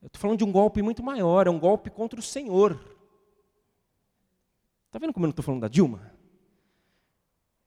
Eu 0.01 0.07
estou 0.07 0.21
falando 0.21 0.39
de 0.39 0.45
um 0.45 0.53
golpe 0.53 0.81
muito 0.81 1.03
maior, 1.03 1.49
é 1.49 1.51
um 1.51 1.59
golpe 1.59 1.91
contra 1.91 2.21
o 2.21 2.23
Senhor. 2.23 2.79
Está 4.87 5.01
vendo 5.01 5.13
como 5.13 5.27
eu 5.27 5.27
não 5.27 5.31
estou 5.31 5.45
falando 5.45 5.63
da 5.63 5.67
Dilma? 5.67 6.13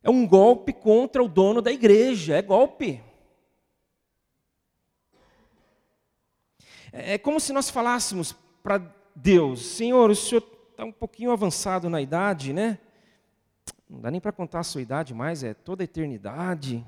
É 0.01 0.09
um 0.09 0.25
golpe 0.25 0.71
contra 0.71 1.21
o 1.21 1.27
dono 1.27 1.61
da 1.61 1.73
igreja, 1.73 2.37
é 2.37 2.41
golpe. 2.41 3.03
É 6.93 7.17
como 7.17 7.41
se 7.41 7.51
nós 7.51 7.69
falássemos 7.69 8.31
para 8.63 8.77
Deus: 9.13 9.65
Senhor, 9.65 10.09
o 10.09 10.15
senhor 10.15 10.41
está 10.71 10.85
um 10.85 10.91
pouquinho 10.93 11.33
avançado 11.33 11.89
na 11.89 12.01
idade, 12.01 12.53
né? 12.53 12.79
Não 13.91 13.99
dá 13.99 14.09
nem 14.09 14.21
para 14.21 14.31
contar 14.31 14.61
a 14.61 14.63
sua 14.63 14.81
idade 14.81 15.13
mais, 15.13 15.43
é 15.43 15.53
toda 15.53 15.83
a 15.83 15.85
eternidade. 15.85 16.87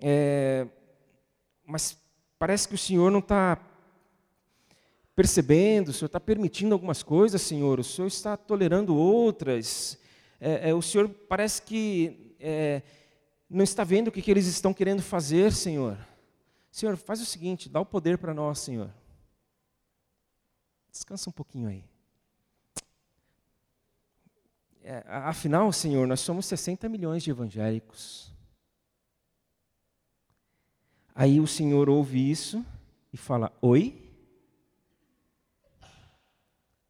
É, 0.00 0.66
mas 1.62 1.94
parece 2.38 2.66
que 2.66 2.74
o 2.74 2.78
Senhor 2.78 3.10
não 3.10 3.18
está 3.18 3.60
percebendo, 5.14 5.88
o 5.88 5.92
Senhor 5.92 6.06
está 6.06 6.18
permitindo 6.18 6.72
algumas 6.72 7.02
coisas, 7.02 7.42
Senhor, 7.42 7.78
o 7.78 7.84
Senhor 7.84 8.08
está 8.08 8.34
tolerando 8.34 8.96
outras. 8.96 9.98
É, 10.40 10.70
é, 10.70 10.74
o 10.74 10.80
Senhor 10.80 11.06
parece 11.06 11.60
que 11.60 12.34
é, 12.40 12.80
não 13.48 13.62
está 13.62 13.84
vendo 13.84 14.08
o 14.08 14.12
que, 14.12 14.22
que 14.22 14.30
eles 14.30 14.46
estão 14.46 14.72
querendo 14.72 15.02
fazer, 15.02 15.52
Senhor. 15.52 15.98
Senhor, 16.72 16.96
faz 16.96 17.20
o 17.20 17.26
seguinte, 17.26 17.68
dá 17.68 17.78
o 17.78 17.84
poder 17.84 18.16
para 18.16 18.32
nós, 18.32 18.58
Senhor. 18.60 18.90
Descansa 20.90 21.28
um 21.28 21.32
pouquinho 21.32 21.68
aí. 21.68 21.89
É, 24.82 25.04
afinal, 25.06 25.70
Senhor, 25.72 26.06
nós 26.06 26.20
somos 26.20 26.46
60 26.46 26.88
milhões 26.88 27.22
de 27.22 27.30
evangélicos. 27.30 28.32
Aí 31.14 31.38
o 31.38 31.46
Senhor 31.46 31.90
ouve 31.90 32.30
isso 32.30 32.64
e 33.12 33.16
fala: 33.16 33.52
Oi? 33.60 34.10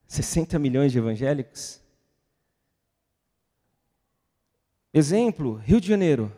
60 0.06 0.58
milhões 0.58 0.92
de 0.92 0.98
evangélicos? 0.98 1.80
Exemplo: 4.94 5.54
Rio 5.56 5.80
de 5.80 5.88
Janeiro. 5.88 6.32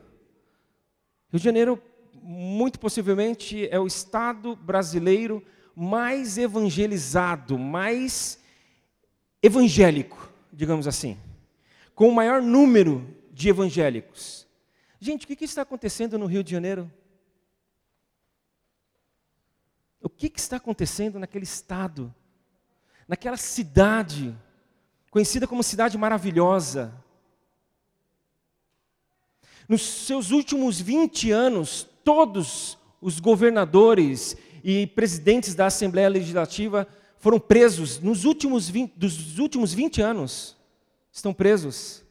Rio 1.28 1.38
de 1.38 1.44
Janeiro, 1.44 1.82
muito 2.14 2.80
possivelmente, 2.80 3.68
é 3.68 3.78
o 3.78 3.87
estado 3.87 4.56
brasileiro 4.56 5.44
mais 5.75 6.38
evangelizado, 6.38 7.59
mais 7.59 8.38
evangélico, 9.42 10.30
digamos 10.50 10.87
assim 10.87 11.18
com 11.94 12.08
o 12.08 12.14
maior 12.14 12.42
número 12.42 13.06
de 13.32 13.49
evangélicos. 13.49 14.46
Gente, 15.00 15.25
o 15.25 15.28
que, 15.28 15.44
está 15.44 15.62
acontecendo 15.62 16.18
no 16.18 16.26
Rio 16.26 16.44
de 16.44 16.52
Janeiro? 16.52 16.90
O 20.00 20.08
que, 20.08 20.28
que 20.28 20.38
está 20.38 20.56
acontecendo 20.56 21.18
naquele 21.18 21.44
estado, 21.44 22.14
naquela 23.06 23.37
cidade, 23.37 24.37
conhecida 25.11 25.46
como 25.46 25.62
cidade 25.62 25.99
maravilhosa? 25.99 26.92
Nos 29.68 29.82
seus 29.82 30.30
últimos 30.30 30.80
20 30.80 31.30
anos, 31.30 31.88
todos 32.04 32.78
os 33.00 33.18
governadores 33.18 34.37
e 34.62 34.87
presidentes 34.87 35.54
da 35.54 35.66
Assembleia 35.66 36.08
Legislativa 36.08 36.87
foram 37.18 37.38
presos 37.40 38.00
nos 38.00 38.25
últimos 38.25 38.68
20, 38.68 38.94
dos 38.96 39.38
últimos 39.38 39.72
20 39.72 40.00
anos 40.00 40.62
estão 41.12 41.35
presos. 41.35 42.04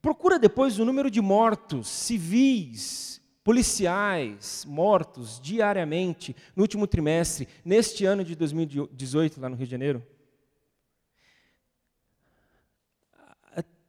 Procura 0.00 0.38
depois 0.38 0.78
o 0.78 0.84
número 0.84 1.10
de 1.10 1.20
mortos 1.20 1.86
civis, 1.86 3.20
policiais 3.44 4.64
mortos 4.64 5.38
diariamente 5.38 6.34
no 6.56 6.62
último 6.62 6.86
trimestre, 6.86 7.46
neste 7.62 8.06
ano 8.06 8.24
de 8.24 8.34
2018, 8.34 9.38
lá 9.38 9.50
no 9.50 9.56
Rio 9.56 9.66
de 9.66 9.70
Janeiro. 9.70 10.06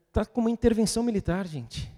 Está 0.08 0.26
como 0.26 0.48
uma 0.48 0.54
intervenção 0.54 1.04
militar, 1.04 1.48
gente. 1.48 1.95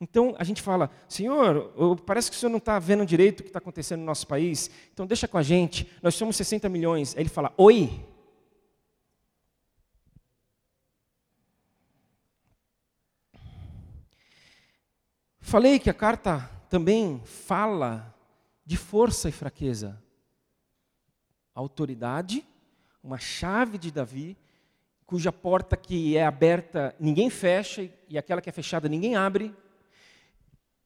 Então 0.00 0.34
a 0.38 0.44
gente 0.44 0.62
fala, 0.62 0.90
Senhor, 1.06 1.98
parece 2.06 2.30
que 2.30 2.36
o 2.36 2.40
Senhor 2.40 2.50
não 2.50 2.56
está 2.56 2.78
vendo 2.78 3.04
direito 3.04 3.40
o 3.40 3.42
que 3.42 3.50
está 3.50 3.58
acontecendo 3.58 4.00
no 4.00 4.06
nosso 4.06 4.26
país, 4.26 4.70
então 4.94 5.06
deixa 5.06 5.28
com 5.28 5.36
a 5.36 5.42
gente, 5.42 5.92
nós 6.02 6.14
somos 6.14 6.36
60 6.36 6.70
milhões. 6.70 7.14
Aí 7.14 7.22
ele 7.22 7.28
fala, 7.28 7.52
oi? 7.58 8.02
Falei 15.38 15.78
que 15.78 15.90
a 15.90 15.94
carta 15.94 16.50
também 16.70 17.20
fala 17.24 18.14
de 18.64 18.78
força 18.78 19.28
e 19.28 19.32
fraqueza. 19.32 20.02
Autoridade, 21.54 22.46
uma 23.02 23.18
chave 23.18 23.76
de 23.76 23.90
Davi, 23.90 24.34
cuja 25.04 25.30
porta 25.30 25.76
que 25.76 26.16
é 26.16 26.24
aberta 26.24 26.94
ninguém 26.98 27.28
fecha 27.28 27.90
e 28.08 28.16
aquela 28.16 28.40
que 28.40 28.48
é 28.48 28.52
fechada 28.52 28.88
ninguém 28.88 29.14
abre 29.14 29.54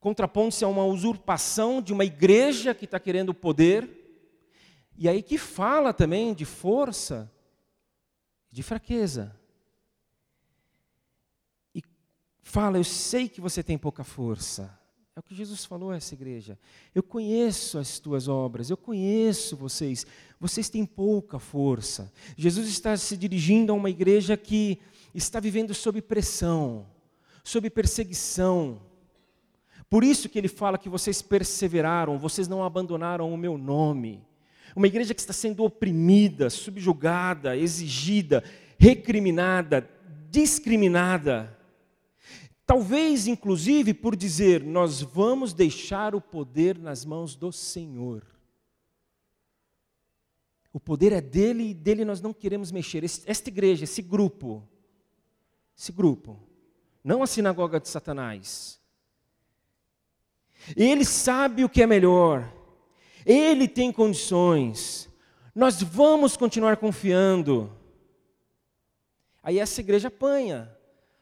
contrapondo-se 0.05 0.63
a 0.63 0.69
uma 0.69 0.85
usurpação 0.85 1.81
de 1.81 1.91
uma 1.91 2.05
igreja 2.05 2.75
que 2.75 2.85
está 2.85 3.01
querendo 3.01 3.33
poder, 3.33 3.89
e 4.99 5.09
aí 5.09 5.23
que 5.23 5.39
fala 5.39 5.95
também 5.95 6.35
de 6.35 6.45
força, 6.45 7.33
de 8.53 8.63
fraqueza. 8.63 9.35
E 11.75 11.83
fala, 12.43 12.77
eu 12.77 12.85
sei 12.85 13.31
que 13.31 13.41
você 13.41 13.63
tem 13.63 13.79
pouca 13.79 14.05
força. 14.05 14.79
É 15.17 15.21
o 15.21 15.23
que 15.23 15.35
Jesus 15.35 15.65
falou 15.65 15.91
a 15.91 15.97
essa 15.97 16.13
igreja. 16.13 16.59
Eu 16.95 17.03
conheço 17.03 17.79
as 17.79 17.99
tuas 17.99 18.29
obras, 18.29 18.69
eu 18.69 18.77
conheço 18.77 19.57
vocês. 19.57 20.07
Vocês 20.39 20.69
têm 20.69 20.85
pouca 20.85 21.39
força. 21.39 22.13
Jesus 22.37 22.69
está 22.69 22.95
se 22.99 23.17
dirigindo 23.17 23.73
a 23.73 23.75
uma 23.75 23.89
igreja 23.89 24.37
que 24.37 24.79
está 25.15 25.41
vivendo 25.41 25.73
sob 25.73 26.03
pressão, 26.03 26.87
sob 27.43 27.71
perseguição, 27.71 28.83
por 29.95 30.03
isso 30.03 30.29
que 30.29 30.37
ele 30.37 30.49
fala 30.49 30.77
que 30.77 30.89
vocês 30.89 31.23
perseveraram, 31.23 32.19
vocês 32.19 32.49
não 32.49 32.65
abandonaram 32.65 33.33
o 33.33 33.39
meu 33.39 33.57
nome. 33.57 34.27
Uma 34.75 34.89
igreja 34.89 35.15
que 35.15 35.21
está 35.21 35.33
sendo 35.33 35.63
oprimida, 35.63 36.51
subjugada, 36.51 37.57
exigida, 37.57 38.43
recriminada, 38.77 39.89
discriminada. 40.29 41.57
Talvez, 42.67 43.29
inclusive, 43.29 43.95
por 43.95 44.17
dizer: 44.17 44.65
nós 44.65 45.01
vamos 45.01 45.55
deixar 45.55 46.13
o 46.13 46.21
poder 46.21 46.77
nas 46.77 47.05
mãos 47.05 47.37
do 47.37 47.53
Senhor. 47.53 48.27
O 50.73 50.81
poder 50.81 51.13
é 51.13 51.21
dele 51.21 51.71
e 51.71 51.73
dele 51.73 52.05
nós 52.05 52.21
não 52.21 52.33
queremos 52.33 52.73
mexer. 52.73 53.05
Esta 53.05 53.49
igreja, 53.49 53.85
esse 53.85 54.03
grupo, 54.03 54.69
esse 55.79 55.93
grupo, 55.93 56.37
não 57.05 57.23
a 57.23 57.29
sinagoga 57.29 57.79
de 57.79 57.89
Satanás, 57.89 58.83
ele 60.77 61.05
sabe 61.05 61.65
o 61.65 61.69
que 61.69 61.83
é 61.83 61.87
melhor. 61.87 62.51
Ele 63.25 63.69
tem 63.69 63.93
condições. 63.93 65.09
Nós 65.55 65.83
vamos 65.83 66.37
continuar 66.37 66.77
confiando. 66.77 67.71
Aí 69.43 69.59
essa 69.59 69.81
igreja 69.81 70.09
apanha. 70.09 70.75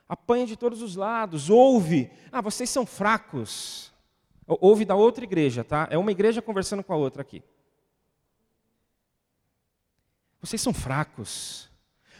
Apanha 0.08 0.46
de 0.46 0.56
todos 0.56 0.82
os 0.82 0.96
lados. 0.96 1.50
Ouve. 1.50 2.10
Ah, 2.30 2.40
vocês 2.40 2.70
são 2.70 2.86
fracos. 2.86 3.92
Ouve 4.46 4.84
da 4.84 4.94
outra 4.94 5.24
igreja, 5.24 5.64
tá? 5.64 5.88
É 5.90 5.98
uma 5.98 6.10
igreja 6.10 6.42
conversando 6.42 6.82
com 6.82 6.92
a 6.92 6.96
outra 6.96 7.22
aqui. 7.22 7.42
Vocês 10.40 10.60
são 10.60 10.72
fracos. 10.72 11.68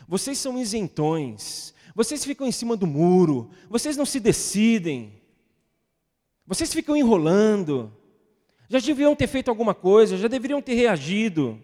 Vocês 0.07 0.39
são 0.39 0.59
isentões. 0.59 1.75
Vocês 1.95 2.25
ficam 2.25 2.47
em 2.47 2.53
cima 2.53 2.77
do 2.77 2.87
muro. 2.87 3.51
Vocês 3.69 3.97
não 3.97 4.07
se 4.07 4.21
decidem. 4.21 5.22
Vocês 6.47 6.73
ficam 6.73 6.97
enrolando. 6.97 7.93
Já 8.69 8.79
deviam 8.79 9.15
ter 9.15 9.27
feito 9.27 9.49
alguma 9.49 9.75
coisa, 9.75 10.17
já 10.17 10.29
deveriam 10.29 10.63
ter 10.63 10.75
reagido. 10.75 11.63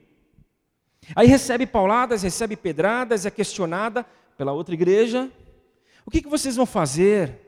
Aí 1.14 1.26
recebe 1.26 1.66
pauladas, 1.66 2.22
recebe 2.22 2.56
pedradas, 2.56 3.24
é 3.24 3.30
questionada 3.30 4.04
pela 4.36 4.52
outra 4.52 4.74
igreja. 4.74 5.30
O 6.04 6.10
que, 6.10 6.22
que 6.22 6.28
vocês 6.28 6.56
vão 6.56 6.66
fazer? 6.66 7.38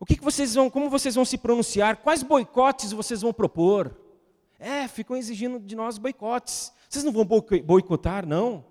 O 0.00 0.06
que, 0.06 0.16
que 0.16 0.24
vocês 0.24 0.54
vão, 0.54 0.70
como 0.70 0.88
vocês 0.88 1.14
vão 1.14 1.24
se 1.24 1.36
pronunciar? 1.36 1.96
Quais 1.98 2.22
boicotes 2.22 2.92
vocês 2.92 3.20
vão 3.20 3.32
propor? 3.32 3.94
É, 4.58 4.86
ficam 4.88 5.16
exigindo 5.16 5.58
de 5.58 5.76
nós 5.76 5.98
boicotes. 5.98 6.72
Vocês 6.88 7.04
não 7.04 7.12
vão 7.12 7.24
boicotar, 7.24 8.26
não? 8.26 8.64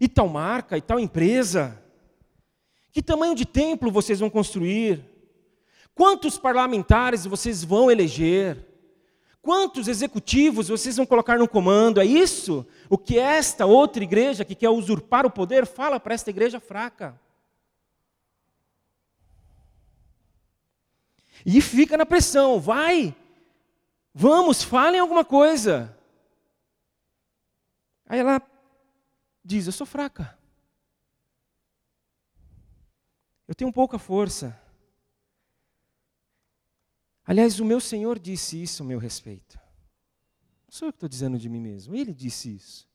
E 0.00 0.08
tal 0.08 0.28
marca, 0.28 0.76
e 0.76 0.80
tal 0.80 0.98
empresa? 0.98 1.80
Que 2.92 3.02
tamanho 3.02 3.34
de 3.34 3.44
templo 3.44 3.90
vocês 3.90 4.18
vão 4.20 4.30
construir? 4.30 5.04
Quantos 5.94 6.38
parlamentares 6.38 7.26
vocês 7.26 7.62
vão 7.62 7.90
eleger? 7.90 8.66
Quantos 9.42 9.88
executivos 9.88 10.68
vocês 10.68 10.96
vão 10.96 11.06
colocar 11.06 11.38
no 11.38 11.48
comando? 11.48 12.00
É 12.00 12.04
isso 12.04 12.66
o 12.88 12.98
que 12.98 13.18
esta 13.18 13.64
outra 13.64 14.02
igreja 14.02 14.44
que 14.44 14.54
quer 14.54 14.68
usurpar 14.68 15.24
o 15.24 15.30
poder 15.30 15.66
fala 15.66 15.98
para 15.98 16.14
esta 16.14 16.30
igreja 16.30 16.60
fraca. 16.60 17.18
E 21.44 21.60
fica 21.62 21.96
na 21.96 22.04
pressão, 22.04 22.60
vai, 22.60 23.16
vamos, 24.12 24.62
falem 24.62 25.00
alguma 25.00 25.24
coisa. 25.24 25.96
Aí 28.04 28.18
ela 28.18 28.42
diz: 29.42 29.66
Eu 29.66 29.72
sou 29.72 29.86
fraca. 29.86 30.38
Eu 33.48 33.54
tenho 33.54 33.72
pouca 33.72 33.98
força. 33.98 34.59
Aliás, 37.30 37.60
o 37.60 37.64
meu 37.64 37.78
Senhor 37.78 38.18
disse 38.18 38.60
isso 38.60 38.82
a 38.82 38.86
meu 38.86 38.98
respeito. 38.98 39.56
Não 40.66 40.72
sou 40.72 40.88
eu 40.88 40.92
que 40.92 40.96
estou 40.96 41.08
dizendo 41.08 41.38
de 41.38 41.48
mim 41.48 41.60
mesmo, 41.60 41.94
ele 41.94 42.12
disse 42.12 42.52
isso. 42.52 42.88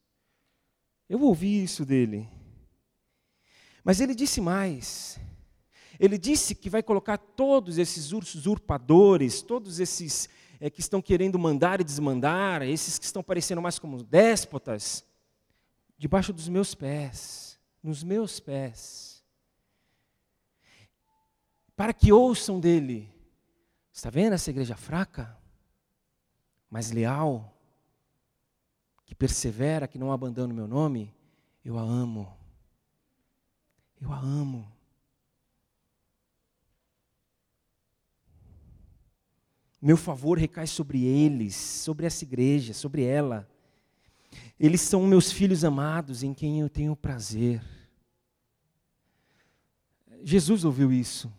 Eu 1.08 1.22
ouvi 1.22 1.64
isso 1.64 1.86
dele. 1.86 2.28
Mas 3.82 4.02
ele 4.02 4.14
disse 4.14 4.42
mais. 4.42 5.18
Ele 5.98 6.18
disse 6.18 6.54
que 6.54 6.70
vai 6.70 6.84
colocar 6.84 7.18
todos 7.18 7.78
esses 7.78 8.12
usurpadores, 8.12 9.42
todos 9.42 9.80
esses 9.80 10.28
é, 10.60 10.70
que 10.70 10.82
estão 10.82 11.02
querendo 11.02 11.40
mandar 11.40 11.80
e 11.80 11.86
desmandar, 11.86 12.62
esses 12.64 13.00
que 13.00 13.06
estão 13.06 13.24
parecendo 13.24 13.62
mais 13.62 13.80
como 13.80 14.04
déspotas, 14.04 15.06
debaixo 15.98 16.34
dos 16.34 16.50
meus 16.50 16.76
pés, 16.76 17.58
nos 17.82 18.04
meus 18.04 18.42
pés, 18.42 19.24
para 21.74 21.94
que 21.94 22.12
ouçam 22.12 22.60
dele. 22.60 23.15
Está 23.96 24.10
vendo 24.10 24.34
essa 24.34 24.50
igreja 24.50 24.76
fraca, 24.76 25.38
mas 26.70 26.92
leal, 26.92 27.58
que 29.06 29.16
persevera, 29.16 29.88
que 29.88 29.98
não 29.98 30.12
abandona 30.12 30.52
o 30.52 30.56
meu 30.56 30.68
nome? 30.68 31.16
Eu 31.64 31.80
a 31.80 31.82
amo. 31.82 32.36
Eu 34.02 34.12
a 34.12 34.20
amo. 34.20 34.70
Meu 39.82 39.96
favor 39.96 40.38
recai 40.38 40.68
sobre 40.68 41.06
eles, 41.06 41.56
sobre 41.56 42.06
essa 42.06 42.26
igreja, 42.26 42.74
sobre 42.74 43.02
ela. 43.02 43.50
Eles 44.60 44.82
são 44.82 45.08
meus 45.08 45.32
filhos 45.32 45.64
amados 45.64 46.22
em 46.22 46.34
quem 46.34 46.60
eu 46.60 46.70
tenho 46.70 46.98
prazer. 46.98 47.64
Jesus 50.22 50.66
ouviu 50.66 50.92
isso. 50.92 51.32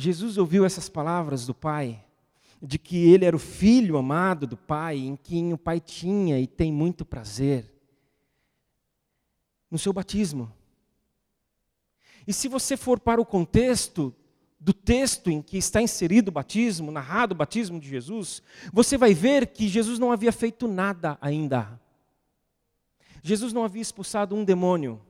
Jesus 0.00 0.38
ouviu 0.38 0.64
essas 0.64 0.88
palavras 0.88 1.46
do 1.46 1.54
Pai, 1.54 2.02
de 2.62 2.78
que 2.78 3.10
ele 3.10 3.24
era 3.24 3.36
o 3.36 3.38
filho 3.38 3.98
amado 3.98 4.46
do 4.46 4.56
Pai, 4.56 4.96
em 4.98 5.16
quem 5.16 5.52
o 5.52 5.58
Pai 5.58 5.78
tinha 5.78 6.40
e 6.40 6.46
tem 6.46 6.72
muito 6.72 7.04
prazer, 7.04 7.70
no 9.70 9.78
seu 9.78 9.92
batismo. 9.92 10.50
E 12.26 12.32
se 12.32 12.48
você 12.48 12.76
for 12.76 12.98
para 12.98 13.20
o 13.20 13.26
contexto 13.26 14.14
do 14.58 14.72
texto 14.72 15.30
em 15.30 15.40
que 15.42 15.58
está 15.58 15.80
inserido 15.82 16.28
o 16.28 16.32
batismo, 16.32 16.90
narrado 16.90 17.34
o 17.34 17.36
batismo 17.36 17.78
de 17.78 17.88
Jesus, 17.88 18.42
você 18.72 18.96
vai 18.96 19.12
ver 19.14 19.48
que 19.48 19.68
Jesus 19.68 19.98
não 19.98 20.12
havia 20.12 20.32
feito 20.32 20.66
nada 20.66 21.18
ainda. 21.20 21.80
Jesus 23.22 23.52
não 23.52 23.64
havia 23.64 23.82
expulsado 23.82 24.34
um 24.34 24.44
demônio, 24.44 25.00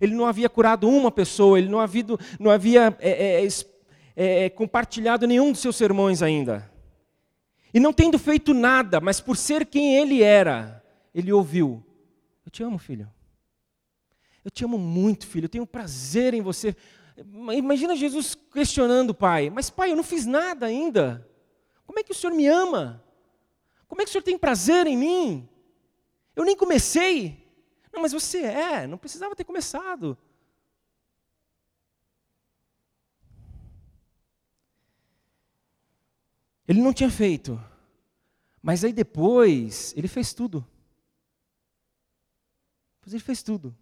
ele 0.00 0.14
não 0.14 0.26
havia 0.26 0.48
curado 0.48 0.88
uma 0.88 1.10
pessoa, 1.10 1.58
ele 1.58 1.68
não 1.68 1.80
havia, 1.80 2.04
não 2.38 2.50
havia 2.50 2.96
é, 3.00 3.42
é, 3.42 3.44
é, 4.16 4.46
é, 4.46 4.50
compartilhado 4.50 5.26
nenhum 5.26 5.52
dos 5.52 5.60
seus 5.60 5.76
sermões 5.76 6.22
ainda. 6.22 6.72
E 7.72 7.78
não 7.78 7.92
tendo 7.92 8.18
feito 8.18 8.54
nada, 8.54 8.98
mas 8.98 9.20
por 9.20 9.36
ser 9.36 9.66
quem 9.66 9.96
ele 9.96 10.22
era, 10.22 10.82
ele 11.14 11.30
ouviu: 11.30 11.84
Eu 12.44 12.50
te 12.50 12.62
amo, 12.62 12.78
filho. 12.78 13.12
Eu 14.42 14.50
te 14.50 14.64
amo 14.64 14.78
muito, 14.78 15.26
filho. 15.26 15.44
Eu 15.44 15.50
tenho 15.50 15.66
prazer 15.66 16.32
em 16.32 16.40
você. 16.40 16.74
Imagina 17.54 17.94
Jesus 17.94 18.34
questionando 18.34 19.10
o 19.10 19.14
pai: 19.14 19.50
Mas 19.50 19.68
pai, 19.68 19.90
eu 19.92 19.96
não 19.96 20.04
fiz 20.04 20.24
nada 20.24 20.64
ainda. 20.64 21.28
Como 21.86 21.98
é 21.98 22.02
que 22.02 22.12
o 22.12 22.14
senhor 22.14 22.32
me 22.32 22.46
ama? 22.46 23.04
Como 23.86 24.00
é 24.00 24.04
que 24.04 24.08
o 24.08 24.12
senhor 24.12 24.24
tem 24.24 24.38
prazer 24.38 24.86
em 24.86 24.96
mim? 24.96 25.48
Eu 26.34 26.44
nem 26.44 26.56
comecei. 26.56 27.46
Não, 27.92 28.00
mas 28.02 28.12
você 28.12 28.38
é, 28.40 28.86
não 28.86 28.98
precisava 28.98 29.36
ter 29.36 29.44
começado. 29.44 30.16
Ele 36.66 36.80
não 36.80 36.92
tinha 36.92 37.10
feito. 37.10 37.60
Mas 38.62 38.82
aí 38.84 38.92
depois, 38.92 39.94
ele 39.96 40.08
fez 40.08 40.34
tudo. 40.34 40.66
Depois 42.96 43.14
ele 43.14 43.22
fez 43.22 43.42
tudo. 43.42 43.76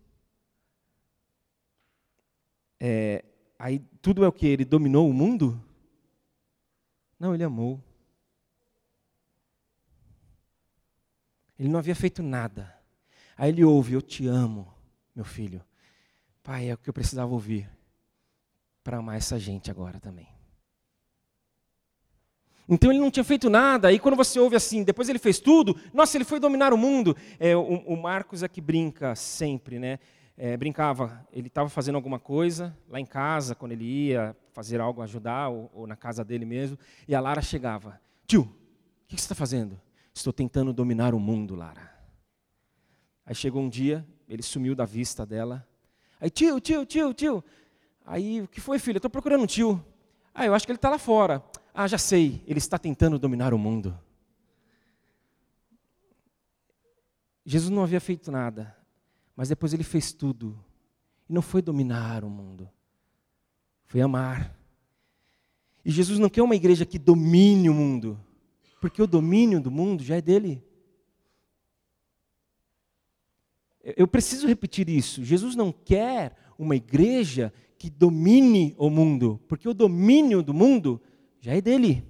É, 2.79 3.25
aí 3.59 3.79
tudo 4.03 4.25
é 4.25 4.29
o 4.29 4.33
que? 4.33 4.47
Ele 4.47 4.65
dominou 4.65 5.09
o 5.09 5.15
mundo? 5.15 5.59
Não, 7.19 7.35
ele 7.35 7.45
amou. 7.45 7.83
Ele 11.59 11.69
não 11.69 11.79
havia 11.79 11.95
feito 11.95 12.23
nada. 12.23 12.79
Aí 13.37 13.51
ele 13.51 13.65
ouve: 13.65 13.95
Eu 13.95 14.03
te 14.03 14.27
amo, 14.27 14.73
meu 15.15 15.25
filho. 15.25 15.65
Pai, 16.43 16.69
é 16.69 16.75
o 16.75 16.79
que 16.79 16.91
eu 16.91 16.95
precisava 16.95 17.33
ouvir 17.33 17.71
para 18.83 18.99
amar 18.99 19.17
essa 19.17 19.39
gente 19.39 19.71
agora 19.71 19.99
também. 19.99 20.34
Então 22.69 22.91
ele 22.91 23.01
não 23.01 23.11
tinha 23.11 23.25
feito 23.25 23.51
nada, 23.51 23.89
aí 23.89 23.99
quando 23.99 24.17
você 24.17 24.39
ouve 24.39 24.57
assim, 24.57 24.83
depois 24.83 25.09
ele 25.09 25.19
fez 25.19 25.39
tudo, 25.39 25.77
nossa, 25.93 26.17
ele 26.17 26.25
foi 26.25 26.41
dominar 26.41 26.73
o 26.73 26.79
mundo. 26.79 27.15
É, 27.39 27.55
o, 27.55 27.61
o 27.61 27.97
Marcos 27.97 28.43
é 28.43 28.49
que 28.49 28.61
brinca 28.61 29.15
sempre, 29.15 29.79
né? 29.79 29.99
é, 30.37 30.57
brincava, 30.57 31.25
ele 31.33 31.47
estava 31.47 31.69
fazendo 31.69 31.95
alguma 31.95 32.19
coisa 32.19 32.77
lá 32.89 32.99
em 32.99 33.07
casa, 33.07 33.55
quando 33.55 33.73
ele 33.73 33.85
ia 33.85 34.37
fazer 34.53 34.81
algo, 34.81 35.01
ajudar, 35.03 35.49
ou, 35.49 35.71
ou 35.73 35.87
na 35.87 35.97
casa 35.97 36.25
dele 36.25 36.45
mesmo, 36.45 36.79
e 37.07 37.15
a 37.15 37.21
Lara 37.21 37.41
chegava: 37.41 38.01
Tio, 38.27 38.43
o 38.43 38.47
que, 39.07 39.15
que 39.15 39.21
você 39.21 39.27
está 39.27 39.35
fazendo? 39.35 39.81
Estou 40.13 40.33
tentando 40.33 40.73
dominar 40.73 41.15
o 41.15 41.21
mundo, 41.21 41.55
Lara. 41.55 41.93
Aí 43.27 43.35
chegou 43.35 43.63
um 43.63 43.69
dia, 43.69 44.07
ele 44.29 44.43
sumiu 44.43 44.75
da 44.75 44.85
vista 44.85 45.25
dela. 45.25 45.67
Aí, 46.21 46.31
tio, 46.31 46.61
tio, 46.61 46.85
tio, 46.85 47.13
tio. 47.15 47.45
Aí, 48.05 48.43
o 48.43 48.49
que 48.49 48.61
foi, 48.61 48.79
filho? 48.79 48.99
Estou 48.99 49.11
procurando 49.11 49.43
um 49.43 49.47
tio. 49.47 49.85
Ah, 50.35 50.47
eu 50.47 50.55
acho 50.55 50.67
que 50.67 50.73
ele 50.73 50.77
está 50.77 50.91
lá 50.91 50.99
fora. 50.99 51.43
Ah, 51.75 51.89
já 51.89 51.99
sei, 51.99 52.43
ele 52.47 52.59
está 52.59 52.79
tentando 52.79 53.19
dominar 53.19 53.53
o 53.53 53.59
mundo. 53.59 53.99
Jesus 57.45 57.69
não 57.69 57.83
havia 57.83 58.01
feito 58.01 58.31
nada. 58.31 58.75
Mas 59.37 59.49
depois 59.49 59.73
ele 59.73 59.83
fez 59.83 60.13
tudo. 60.13 60.59
E 61.29 61.33
não 61.33 61.43
foi 61.43 61.61
dominar 61.61 62.25
o 62.25 62.31
mundo, 62.31 62.71
foi 63.87 64.01
amar. 64.01 64.57
E 65.85 65.91
Jesus 65.91 66.19
não 66.19 66.29
quer 66.29 66.43
uma 66.43 66.55
igreja 66.55 66.87
que 66.87 66.99
domine 66.99 67.69
o 67.69 67.75
mundo, 67.75 68.19
porque 68.81 69.03
o 69.03 69.07
domínio 69.07 69.61
do 69.61 69.71
mundo 69.71 70.03
já 70.03 70.17
é 70.17 70.21
dele. 70.21 70.63
Eu 73.83 74.09
preciso 74.09 74.47
repetir 74.47 74.89
isso. 74.89 75.23
Jesus 75.25 75.55
não 75.55 75.73
quer 75.73 76.37
uma 76.59 76.77
igreja 76.77 77.53
que 77.77 77.91
domine 77.91 78.75
o 78.79 78.89
mundo, 78.89 79.41
porque 79.47 79.69
o 79.69 79.75
domínio 79.75 80.43
do 80.43 80.55
mundo 80.55 81.03
já 81.45 81.55
é 81.55 81.61
dele. 81.61 82.03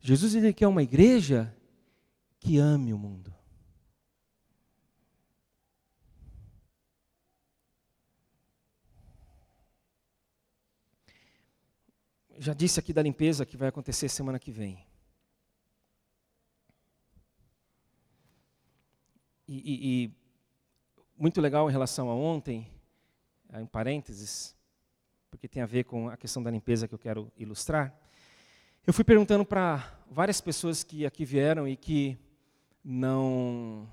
Jesus 0.00 0.34
ele 0.34 0.52
quer 0.52 0.66
uma 0.66 0.82
igreja 0.82 1.56
que 2.40 2.58
ame 2.58 2.92
o 2.92 2.98
mundo. 2.98 3.32
já 12.38 12.52
disse 12.52 12.80
aqui 12.80 12.92
da 12.92 13.00
limpeza 13.00 13.46
que 13.46 13.56
vai 13.56 13.68
acontecer 13.68 14.08
semana 14.08 14.36
que 14.36 14.50
vem. 14.50 14.84
E, 19.46 19.54
e, 19.54 20.04
e 20.04 20.16
muito 21.16 21.40
legal 21.40 21.68
em 21.68 21.72
relação 21.72 22.10
a 22.10 22.16
ontem, 22.16 22.68
em 23.52 23.66
parênteses, 23.66 24.56
porque 25.32 25.48
tem 25.48 25.62
a 25.62 25.66
ver 25.66 25.84
com 25.84 26.10
a 26.10 26.16
questão 26.16 26.42
da 26.42 26.50
limpeza 26.50 26.86
que 26.86 26.94
eu 26.94 26.98
quero 26.98 27.32
ilustrar. 27.38 27.92
Eu 28.86 28.92
fui 28.92 29.02
perguntando 29.02 29.46
para 29.46 29.98
várias 30.10 30.42
pessoas 30.42 30.84
que 30.84 31.06
aqui 31.06 31.24
vieram 31.24 31.66
e 31.66 31.74
que 31.74 32.18
não 32.84 33.88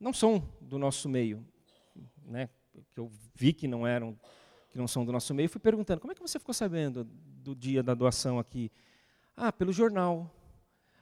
não 0.00 0.12
são 0.12 0.42
do 0.60 0.76
nosso 0.76 1.08
meio, 1.08 1.46
né? 2.26 2.50
Que 2.92 2.98
eu 2.98 3.10
vi 3.32 3.52
que 3.52 3.68
não 3.68 3.86
eram, 3.86 4.18
que 4.70 4.76
não 4.76 4.88
são 4.88 5.04
do 5.04 5.12
nosso 5.12 5.32
meio, 5.32 5.48
fui 5.48 5.60
perguntando: 5.60 6.00
como 6.00 6.10
é 6.10 6.16
que 6.16 6.20
você 6.20 6.38
ficou 6.40 6.52
sabendo 6.52 7.04
do 7.04 7.54
dia 7.54 7.80
da 7.80 7.94
doação 7.94 8.40
aqui? 8.40 8.72
Ah, 9.36 9.52
pelo 9.52 9.72
jornal. 9.72 10.28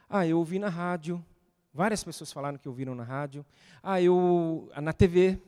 Ah, 0.07 0.27
eu 0.27 0.37
ouvi 0.37 0.59
na 0.59 0.69
rádio. 0.69 1.25
Várias 1.73 2.03
pessoas 2.03 2.31
falaram 2.31 2.59
que 2.59 2.69
ouviram 2.69 2.93
na 2.93 3.03
rádio. 3.03 3.43
Ah, 3.81 3.99
eu 3.99 4.69
na 4.79 4.93
TV. 4.93 5.41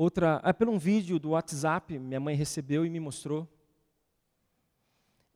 Outra, 0.00 0.36
ah, 0.44 0.54
pelo 0.54 0.70
um 0.70 0.78
vídeo 0.78 1.18
do 1.18 1.30
WhatsApp, 1.30 1.98
minha 1.98 2.20
mãe 2.20 2.36
recebeu 2.36 2.86
e 2.86 2.88
me 2.88 3.00
mostrou. 3.00 3.48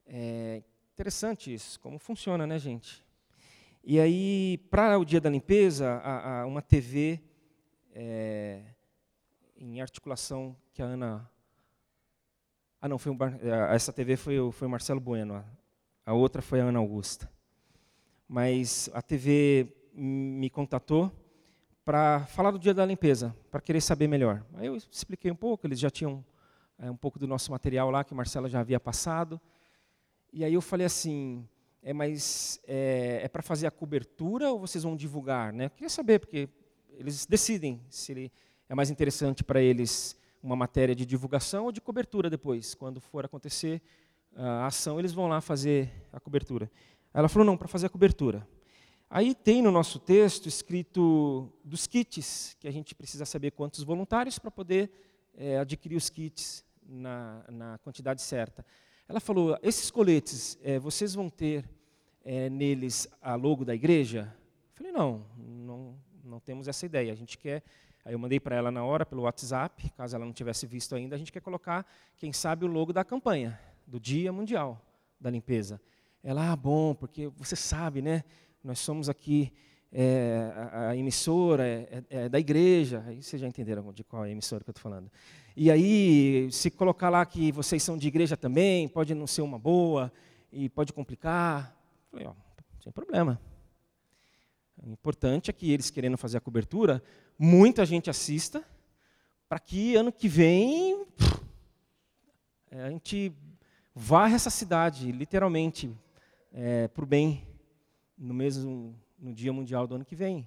É 0.07 0.63
interessante 0.95 1.53
isso, 1.53 1.81
como 1.81 1.99
funciona, 1.99 2.47
né, 2.47 2.61
gente? 2.61 3.05
E 3.83 3.99
aí, 3.99 4.59
para 4.71 4.97
o 5.01 5.05
dia 5.05 5.21
da 5.21 5.29
limpeza, 5.29 5.95
a, 5.95 6.43
a, 6.43 6.47
uma 6.47 6.63
TV 6.63 7.21
é, 7.93 8.63
em 9.57 9.81
articulação 9.81 10.57
que 10.73 10.81
a 10.81 10.85
Ana. 10.85 11.29
Ah, 12.81 12.89
não, 12.89 12.99
foi 13.01 13.11
um, 13.11 13.19
é, 13.21 13.75
essa 13.75 13.93
TV 13.93 14.17
foi, 14.17 14.37
foi 14.53 14.69
o 14.69 14.71
Marcelo 14.71 15.01
Bueno, 15.01 15.35
a, 15.35 15.45
a 16.07 16.15
outra 16.15 16.41
foi 16.41 16.61
a 16.61 16.67
Ana 16.67 16.79
Augusta. 16.79 17.29
Mas 18.29 18.89
a 18.95 19.03
TV 19.03 19.75
me 19.93 20.49
contatou 20.49 21.11
para 21.85 22.27
falar 22.27 22.51
do 22.51 22.59
dia 22.59 22.73
da 22.73 22.87
limpeza, 22.87 23.35
para 23.51 23.61
querer 23.61 23.81
saber 23.81 24.07
melhor. 24.07 24.45
Aí 24.55 24.67
eu 24.67 24.77
expliquei 24.77 25.31
um 25.31 25.37
pouco, 25.37 25.67
eles 25.67 25.79
já 25.79 25.91
tinham 25.91 26.25
é, 26.79 26.91
um 26.91 26.97
pouco 26.97 27.19
do 27.19 27.27
nosso 27.27 27.51
material 27.51 27.91
lá 27.91 28.05
que 28.05 28.13
o 28.13 28.17
Marcelo 28.17 28.49
já 28.49 28.61
havia 28.61 28.79
passado. 28.79 29.41
E 30.33 30.45
aí 30.45 30.55
eu 30.55 30.61
falei 30.61 30.87
assim, 30.87 31.47
é, 31.83 31.93
mas 31.93 32.61
é, 32.67 33.21
é 33.25 33.29
para 33.29 33.43
fazer 33.43 33.67
a 33.67 33.71
cobertura 33.71 34.51
ou 34.51 34.61
vocês 34.61 34.85
vão 34.85 34.97
divulgar? 34.97 35.53
Né? 35.53 35.67
Eu 35.67 35.71
queria 35.71 35.91
saber, 35.91 36.21
porque 36.21 36.49
eles 36.91 37.27
decidem 37.27 37.81
se 37.91 38.13
ele, 38.13 38.33
é 38.69 38.75
mais 38.75 38.91
interessante 38.91 39.43
para 39.43 39.61
eles 39.61 40.17
uma 40.43 40.57
matéria 40.57 40.95
de 40.95 41.05
divulgação 41.05 41.65
ou 41.65 41.73
de 41.73 41.81
cobertura 41.81 42.31
depois. 42.31 42.75
Quando 42.75 43.01
for 43.01 43.25
acontecer 43.25 43.83
a 44.35 44.67
ação, 44.67 44.99
eles 44.99 45.13
vão 45.13 45.27
lá 45.29 45.41
fazer 45.41 45.91
a 46.13 46.21
cobertura. 46.21 46.71
Ela 47.13 47.29
falou, 47.29 47.45
não, 47.45 47.57
para 47.57 47.69
fazer 47.69 47.87
a 47.87 47.91
cobertura. 47.91 48.47
Aí 49.15 49.35
tem 49.35 49.61
no 49.61 49.71
nosso 49.71 49.99
texto 49.99 50.47
escrito 50.49 51.53
dos 51.63 51.87
kits, 51.87 52.57
que 52.59 52.67
a 52.67 52.71
gente 52.71 52.95
precisa 52.95 53.27
saber 53.27 53.51
quantos 53.51 53.85
voluntários 53.85 54.39
para 54.39 54.51
poder 54.51 54.91
é, 55.37 55.59
adquirir 55.59 55.97
os 55.97 56.09
kits 56.09 56.65
na, 56.83 57.45
na 57.51 57.79
quantidade 57.85 58.23
certa. 58.23 58.65
Ela 59.07 59.21
falou: 59.21 59.59
esses 59.63 59.91
coletes, 59.91 60.59
é, 60.63 60.79
vocês 60.79 61.13
vão 61.15 61.29
ter 61.29 61.69
é, 62.25 62.49
neles 62.49 63.07
a 63.21 63.35
logo 63.35 63.67
da 63.67 63.75
igreja? 63.75 64.35
Eu 64.71 64.77
falei: 64.77 64.93
não, 64.93 65.27
não, 65.37 65.95
não 66.25 66.41
temos 66.41 66.67
essa 66.67 66.87
ideia. 66.87 67.13
A 67.13 67.15
gente 67.15 67.37
quer. 67.37 67.63
Aí 68.07 68.15
eu 68.15 68.19
mandei 68.19 68.41
para 68.41 68.57
ela 68.57 68.71
na 68.71 68.83
hora 68.83 69.05
pelo 69.05 69.25
WhatsApp, 69.25 69.91
caso 69.91 70.17
ela 70.17 70.25
não 70.25 70.33
tivesse 70.33 70.67
visto 70.67 70.95
ainda, 70.95 71.17
a 71.17 71.19
gente 71.19 71.31
quer 71.31 71.41
colocar, 71.41 71.87
quem 72.17 72.33
sabe, 72.33 72.65
o 72.65 72.67
logo 72.67 72.95
da 72.95 73.05
campanha, 73.05 73.61
do 73.87 74.01
Dia 74.01 74.33
Mundial 74.33 74.81
da 75.21 75.29
Limpeza. 75.29 75.79
Ela, 76.25 76.53
ah, 76.53 76.57
bom, 76.57 76.95
porque 76.95 77.29
você 77.37 77.55
sabe, 77.55 78.01
né? 78.01 78.25
Nós 78.63 78.79
somos 78.79 79.09
aqui 79.09 79.53
é, 79.93 80.53
a, 80.55 80.89
a, 80.89 80.97
emissora 80.97 81.67
é, 81.67 81.89
é, 81.91 82.05
é, 82.11 82.29
da 82.29 82.39
igreja, 82.39 83.05
aí 83.07 83.23
vocês 83.23 83.41
já 83.41 83.49
entenderam 83.49 83.93
de 83.93 84.05
qual 84.05 84.25
é 84.25 84.29
a 84.29 84.31
emissora 84.31 84.63
que 84.65 84.71
eu 84.71 84.73
estou 84.73 84.83
falando. 84.83 85.11
E 85.57 85.71
aí, 85.71 86.49
se 86.51 86.71
colocar 86.71 87.11
lá 87.11 87.27
que 87.27 87.53
vocês 87.53 87.83
são 87.83 87.99
de 87.99 88.09
igreja 88.09 88.37
também, 88.37 88.89
pode 88.89 89.15
não 89.15 89.27
ser 89.27 89.43
uma 89.43 89.59
boa, 89.59 90.13
e 90.53 90.69
pode 90.69 90.93
complicar. 90.93 91.75
Falei, 92.11 92.27
ó, 92.27 92.35
sem 92.81 92.93
problema. 92.93 93.41
O 94.85 94.91
importante 94.91 95.51
é 95.51 95.53
que 95.53 95.73
eles 95.73 95.91
querendo 95.91 96.19
fazer 96.19 96.39
a 96.39 96.41
cobertura, 96.41 97.03
muita 97.39 97.87
gente 97.87 98.11
assista, 98.11 98.63
para 99.49 99.59
que 99.59 99.97
ano 99.97 100.13
que 100.13 100.29
vem 100.29 101.07
é, 102.71 102.83
a 102.83 102.91
gente 102.91 103.33
varre 103.95 104.35
essa 104.35 104.51
cidade, 104.51 105.11
literalmente, 105.13 105.91
é, 106.53 106.89
para 106.89 107.05
o 107.05 107.07
bem, 107.07 107.47
no 108.23 108.33
mesmo 108.33 108.95
no 109.19 109.35
Dia 109.35 109.53
Mundial 109.53 109.87
do 109.87 109.97
ano 109.97 110.05
que 110.05 110.15
vem. 110.15 110.47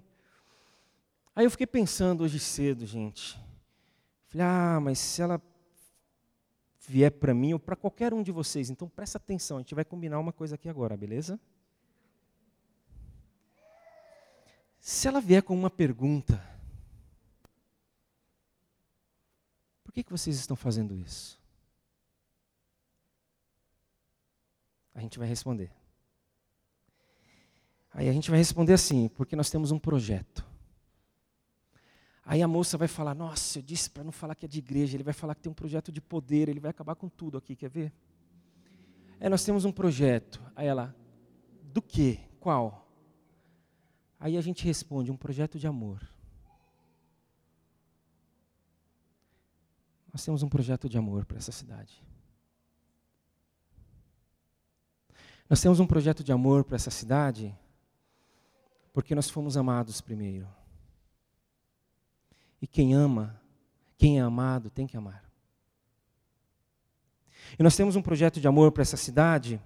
Aí 1.35 1.45
eu 1.45 1.51
fiquei 1.51 1.67
pensando 1.67 2.23
hoje 2.23 2.39
cedo, 2.39 2.85
gente. 2.85 3.37
Falei, 4.27 4.47
ah, 4.47 4.79
mas 4.81 4.97
se 4.97 5.21
ela 5.21 5.41
vier 6.87 7.11
para 7.11 7.33
mim 7.33 7.53
ou 7.53 7.59
para 7.59 7.75
qualquer 7.75 8.13
um 8.13 8.23
de 8.23 8.31
vocês, 8.31 8.69
então 8.69 8.87
presta 8.87 9.17
atenção, 9.17 9.57
a 9.57 9.59
gente 9.59 9.75
vai 9.75 9.83
combinar 9.83 10.19
uma 10.19 10.31
coisa 10.31 10.55
aqui 10.55 10.69
agora, 10.69 10.95
beleza? 10.95 11.39
Se 14.79 15.07
ela 15.07 15.19
vier 15.19 15.43
com 15.43 15.53
uma 15.53 15.69
pergunta, 15.69 16.41
por 19.83 19.91
que, 19.91 20.03
que 20.03 20.11
vocês 20.11 20.37
estão 20.37 20.55
fazendo 20.55 20.95
isso? 20.95 21.41
A 24.93 25.01
gente 25.01 25.19
vai 25.19 25.27
responder. 25.27 25.71
Aí 27.95 28.09
a 28.09 28.11
gente 28.11 28.29
vai 28.29 28.37
responder 28.37 28.73
assim, 28.73 29.07
porque 29.07 29.37
nós 29.37 29.49
temos 29.49 29.71
um 29.71 29.79
projeto. 29.79 30.45
Aí 32.25 32.41
a 32.41 32.47
moça 32.47 32.77
vai 32.77 32.89
falar: 32.89 33.15
Nossa, 33.15 33.59
eu 33.59 33.63
disse 33.63 33.89
para 33.89 34.03
não 34.03 34.11
falar 34.11 34.35
que 34.35 34.43
é 34.43 34.49
de 34.49 34.59
igreja, 34.59 34.97
ele 34.97 35.03
vai 35.03 35.13
falar 35.13 35.33
que 35.33 35.41
tem 35.41 35.49
um 35.49 35.55
projeto 35.55 35.93
de 35.93 36.01
poder, 36.01 36.49
ele 36.49 36.59
vai 36.59 36.71
acabar 36.71 36.95
com 36.95 37.07
tudo 37.07 37.37
aqui, 37.37 37.55
quer 37.55 37.69
ver? 37.69 37.93
É, 39.17 39.29
nós 39.29 39.45
temos 39.45 39.63
um 39.63 39.71
projeto. 39.71 40.43
Aí 40.57 40.67
ela: 40.67 40.93
Do 41.63 41.81
que? 41.81 42.19
Qual? 42.37 42.85
Aí 44.19 44.35
a 44.35 44.41
gente 44.41 44.65
responde: 44.65 45.09
Um 45.09 45.15
projeto 45.15 45.57
de 45.57 45.65
amor. 45.65 46.05
Nós 50.11 50.23
temos 50.23 50.43
um 50.43 50.49
projeto 50.49 50.89
de 50.89 50.97
amor 50.97 51.25
para 51.25 51.37
essa 51.37 51.53
cidade. 51.53 52.03
Nós 55.49 55.61
temos 55.61 55.79
um 55.79 55.87
projeto 55.87 56.25
de 56.25 56.33
amor 56.33 56.65
para 56.65 56.75
essa 56.75 56.91
cidade 56.91 57.57
porque 58.95 59.13
nós 59.13 59.29
fomos 59.29 59.57
amados 59.57 59.99
primeiro. 59.99 60.47
E 62.61 62.65
quem 62.65 62.93
ama, 62.93 63.37
quem 63.97 64.19
é 64.19 64.21
amado, 64.21 64.69
tem 64.69 64.87
que 64.87 64.95
amar. 64.95 65.29
E 67.59 67.61
nós 67.61 67.75
temos 67.75 67.97
um 67.97 68.01
projeto 68.01 68.39
de 68.39 68.47
amor 68.47 68.71
para 68.71 68.83
essa 68.83 68.95
cidade, 68.95 69.61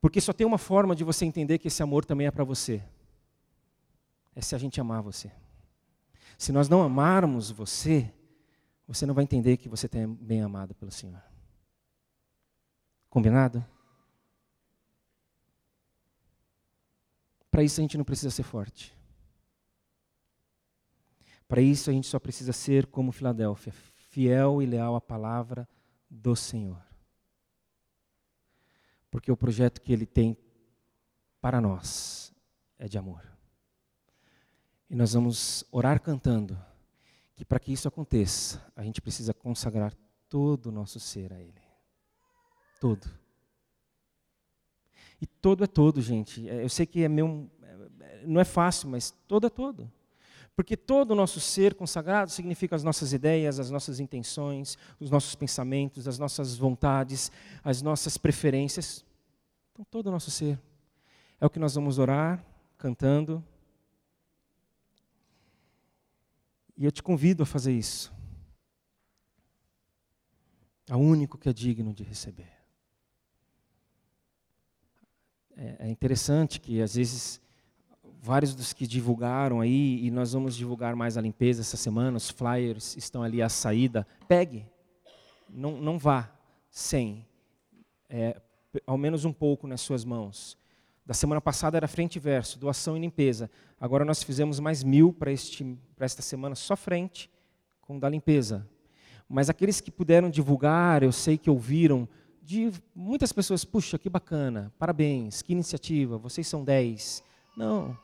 porque 0.00 0.20
só 0.20 0.32
tem 0.32 0.46
uma 0.46 0.58
forma 0.58 0.94
de 0.94 1.02
você 1.02 1.24
entender 1.24 1.58
que 1.58 1.66
esse 1.66 1.82
amor 1.82 2.04
também 2.04 2.28
é 2.28 2.30
para 2.30 2.44
você. 2.44 2.80
É 4.32 4.40
se 4.40 4.54
a 4.54 4.58
gente 4.58 4.80
amar 4.80 5.02
você. 5.02 5.32
Se 6.38 6.52
nós 6.52 6.68
não 6.68 6.84
amarmos 6.84 7.50
você, 7.50 8.14
você 8.86 9.04
não 9.04 9.12
vai 9.12 9.24
entender 9.24 9.56
que 9.56 9.68
você 9.68 9.88
é 9.92 10.06
bem 10.06 10.40
amado 10.40 10.72
pelo 10.72 10.92
Senhor. 10.92 11.20
Combinado? 13.10 13.66
Para 17.52 17.62
isso 17.62 17.80
a 17.80 17.82
gente 17.82 17.98
não 17.98 18.04
precisa 18.04 18.30
ser 18.30 18.44
forte. 18.44 18.96
Para 21.46 21.60
isso 21.60 21.90
a 21.90 21.92
gente 21.92 22.06
só 22.06 22.18
precisa 22.18 22.50
ser 22.50 22.86
como 22.86 23.12
Filadélfia, 23.12 23.72
fiel 23.72 24.62
e 24.62 24.66
leal 24.66 24.96
à 24.96 25.02
palavra 25.02 25.68
do 26.08 26.34
Senhor. 26.34 26.82
Porque 29.10 29.30
o 29.30 29.36
projeto 29.36 29.82
que 29.82 29.92
ele 29.92 30.06
tem 30.06 30.34
para 31.42 31.60
nós 31.60 32.32
é 32.78 32.88
de 32.88 32.96
amor. 32.96 33.22
E 34.88 34.96
nós 34.96 35.12
vamos 35.12 35.62
orar 35.70 36.00
cantando 36.00 36.58
que 37.34 37.44
para 37.44 37.60
que 37.60 37.70
isso 37.70 37.86
aconteça, 37.86 38.66
a 38.74 38.82
gente 38.82 39.02
precisa 39.02 39.34
consagrar 39.34 39.94
todo 40.26 40.68
o 40.68 40.72
nosso 40.72 40.98
ser 40.98 41.34
a 41.34 41.38
ele. 41.38 41.60
Todo. 42.80 43.21
E 45.22 45.26
todo 45.26 45.62
é 45.62 45.68
todo, 45.68 46.02
gente. 46.02 46.48
É, 46.48 46.64
eu 46.64 46.68
sei 46.68 46.84
que 46.84 47.04
é 47.04 47.08
meu, 47.08 47.48
é, 47.62 48.26
não 48.26 48.40
é 48.40 48.44
fácil, 48.44 48.88
mas 48.88 49.14
todo 49.28 49.46
é 49.46 49.50
todo. 49.50 49.88
Porque 50.56 50.76
todo 50.76 51.12
o 51.12 51.14
nosso 51.14 51.38
ser 51.38 51.74
consagrado 51.74 52.32
significa 52.32 52.74
as 52.74 52.82
nossas 52.82 53.12
ideias, 53.12 53.60
as 53.60 53.70
nossas 53.70 54.00
intenções, 54.00 54.76
os 54.98 55.10
nossos 55.10 55.36
pensamentos, 55.36 56.08
as 56.08 56.18
nossas 56.18 56.56
vontades, 56.56 57.30
as 57.62 57.80
nossas 57.82 58.18
preferências. 58.18 59.04
Então, 59.70 59.84
todo 59.88 60.08
o 60.08 60.10
nosso 60.10 60.28
ser. 60.28 60.58
É 61.40 61.46
o 61.46 61.50
que 61.50 61.60
nós 61.60 61.76
vamos 61.76 62.00
orar, 62.00 62.44
cantando. 62.76 63.42
E 66.76 66.84
eu 66.84 66.90
te 66.90 67.00
convido 67.00 67.44
a 67.44 67.46
fazer 67.46 67.72
isso. 67.72 68.12
É 70.88 70.96
o 70.96 70.98
único 70.98 71.38
que 71.38 71.48
é 71.48 71.52
digno 71.52 71.94
de 71.94 72.02
receber. 72.02 72.61
É, 75.56 75.86
é 75.86 75.88
interessante 75.88 76.60
que 76.60 76.80
às 76.80 76.94
vezes 76.94 77.40
vários 78.22 78.54
dos 78.54 78.72
que 78.72 78.86
divulgaram 78.86 79.60
aí, 79.60 80.06
e 80.06 80.10
nós 80.10 80.32
vamos 80.32 80.56
divulgar 80.56 80.94
mais 80.94 81.16
a 81.16 81.20
limpeza 81.20 81.60
essa 81.60 81.76
semana, 81.76 82.16
os 82.16 82.30
flyers 82.30 82.96
estão 82.96 83.22
ali 83.22 83.42
à 83.42 83.48
saída. 83.48 84.06
Pegue, 84.28 84.64
não, 85.50 85.80
não 85.80 85.98
vá 85.98 86.30
sem, 86.70 87.26
é, 88.08 88.40
ao 88.86 88.96
menos 88.96 89.24
um 89.24 89.32
pouco 89.32 89.66
nas 89.66 89.80
suas 89.80 90.04
mãos. 90.04 90.56
Da 91.04 91.14
semana 91.14 91.40
passada 91.40 91.76
era 91.76 91.88
frente 91.88 92.16
e 92.16 92.20
verso, 92.20 92.60
doação 92.60 92.96
e 92.96 93.00
limpeza. 93.00 93.50
Agora 93.80 94.04
nós 94.04 94.22
fizemos 94.22 94.60
mais 94.60 94.84
mil 94.84 95.12
para 95.12 95.32
esta 95.32 96.22
semana, 96.22 96.54
só 96.54 96.76
frente 96.76 97.28
com 97.80 97.98
da 97.98 98.08
limpeza. 98.08 98.64
Mas 99.28 99.50
aqueles 99.50 99.80
que 99.80 99.90
puderam 99.90 100.30
divulgar, 100.30 101.02
eu 101.02 101.10
sei 101.10 101.36
que 101.36 101.50
ouviram 101.50 102.08
de 102.42 102.72
muitas 102.94 103.32
pessoas, 103.32 103.64
puxa, 103.64 103.98
que 103.98 104.10
bacana, 104.10 104.72
parabéns, 104.78 105.40
que 105.42 105.52
iniciativa, 105.52 106.18
vocês 106.18 106.46
são 106.46 106.64
dez. 106.64 107.22
Não, 107.56 107.96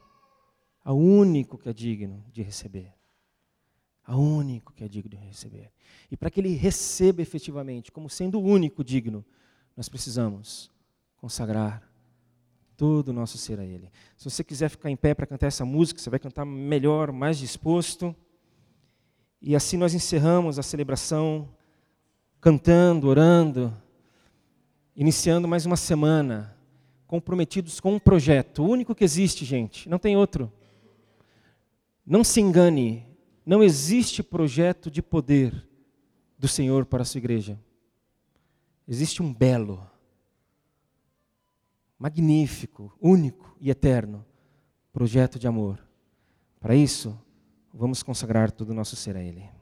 ao 0.85 0.97
único 0.97 1.59
que 1.59 1.69
é 1.69 1.73
digno 1.73 2.25
de 2.33 2.43
receber. 2.43 2.95
Ao 4.05 4.21
único 4.21 4.73
que 4.73 4.85
é 4.85 4.89
digno 4.89 5.11
de 5.11 5.17
receber. 5.17 5.71
E 6.11 6.17
para 6.17 6.31
que 6.31 6.41
ele 6.41 6.55
receba 6.55 7.21
efetivamente, 7.21 7.93
como 7.93 8.09
sendo 8.09 8.39
o 8.39 8.43
único 8.43 8.83
digno, 8.83 9.23
nós 9.77 9.89
precisamos 9.89 10.71
consagrar 11.17 11.87
todo 12.77 13.09
o 13.09 13.13
nosso 13.13 13.37
ser 13.37 13.59
a 13.59 13.65
Ele. 13.65 13.91
Se 14.17 14.31
você 14.31 14.43
quiser 14.43 14.71
ficar 14.71 14.89
em 14.89 14.97
pé 14.97 15.13
para 15.13 15.27
cantar 15.27 15.49
essa 15.49 15.65
música, 15.65 16.01
você 16.01 16.09
vai 16.09 16.19
cantar 16.19 16.45
melhor, 16.47 17.13
mais 17.13 17.37
disposto. 17.37 18.15
E 19.43 19.55
assim 19.55 19.77
nós 19.77 19.93
encerramos 19.93 20.59
a 20.59 20.63
celebração, 20.63 21.49
cantando, 22.41 23.09
orando, 23.09 23.77
iniciando 24.99 25.47
mais 25.47 25.65
uma 25.65 25.77
semana, 25.77 26.59
comprometidos 27.07 27.79
com 27.79 27.95
um 27.95 28.01
projeto, 28.01 28.65
o 28.65 28.69
único 28.69 28.97
que 28.97 29.05
existe, 29.05 29.45
gente, 29.45 29.89
não 29.89 29.97
tem 29.97 30.17
outro. 30.17 30.53
Não 32.05 32.25
se 32.25 32.41
engane, 32.41 33.07
não 33.47 33.63
existe 33.63 34.25
projeto 34.25 34.91
de 34.91 35.01
poder 35.01 35.65
do 36.37 36.49
Senhor 36.49 36.85
para 36.85 37.03
a 37.03 37.05
sua 37.05 37.19
igreja. 37.19 37.57
Existe 38.89 39.23
um 39.23 39.33
belo 39.33 39.89
magnífico, 41.97 42.93
único 43.01 43.57
e 43.61 43.71
eterno 43.71 44.27
projeto 44.93 45.39
de 45.39 45.47
amor. 45.47 45.79
Para 46.59 46.75
isso, 46.75 47.17
vamos 47.73 48.03
consagrar 48.03 48.51
todo 48.51 48.71
o 48.71 48.75
nosso 48.75 48.97
ser 48.97 49.17
a 49.17 49.23
Ele. 49.23 49.58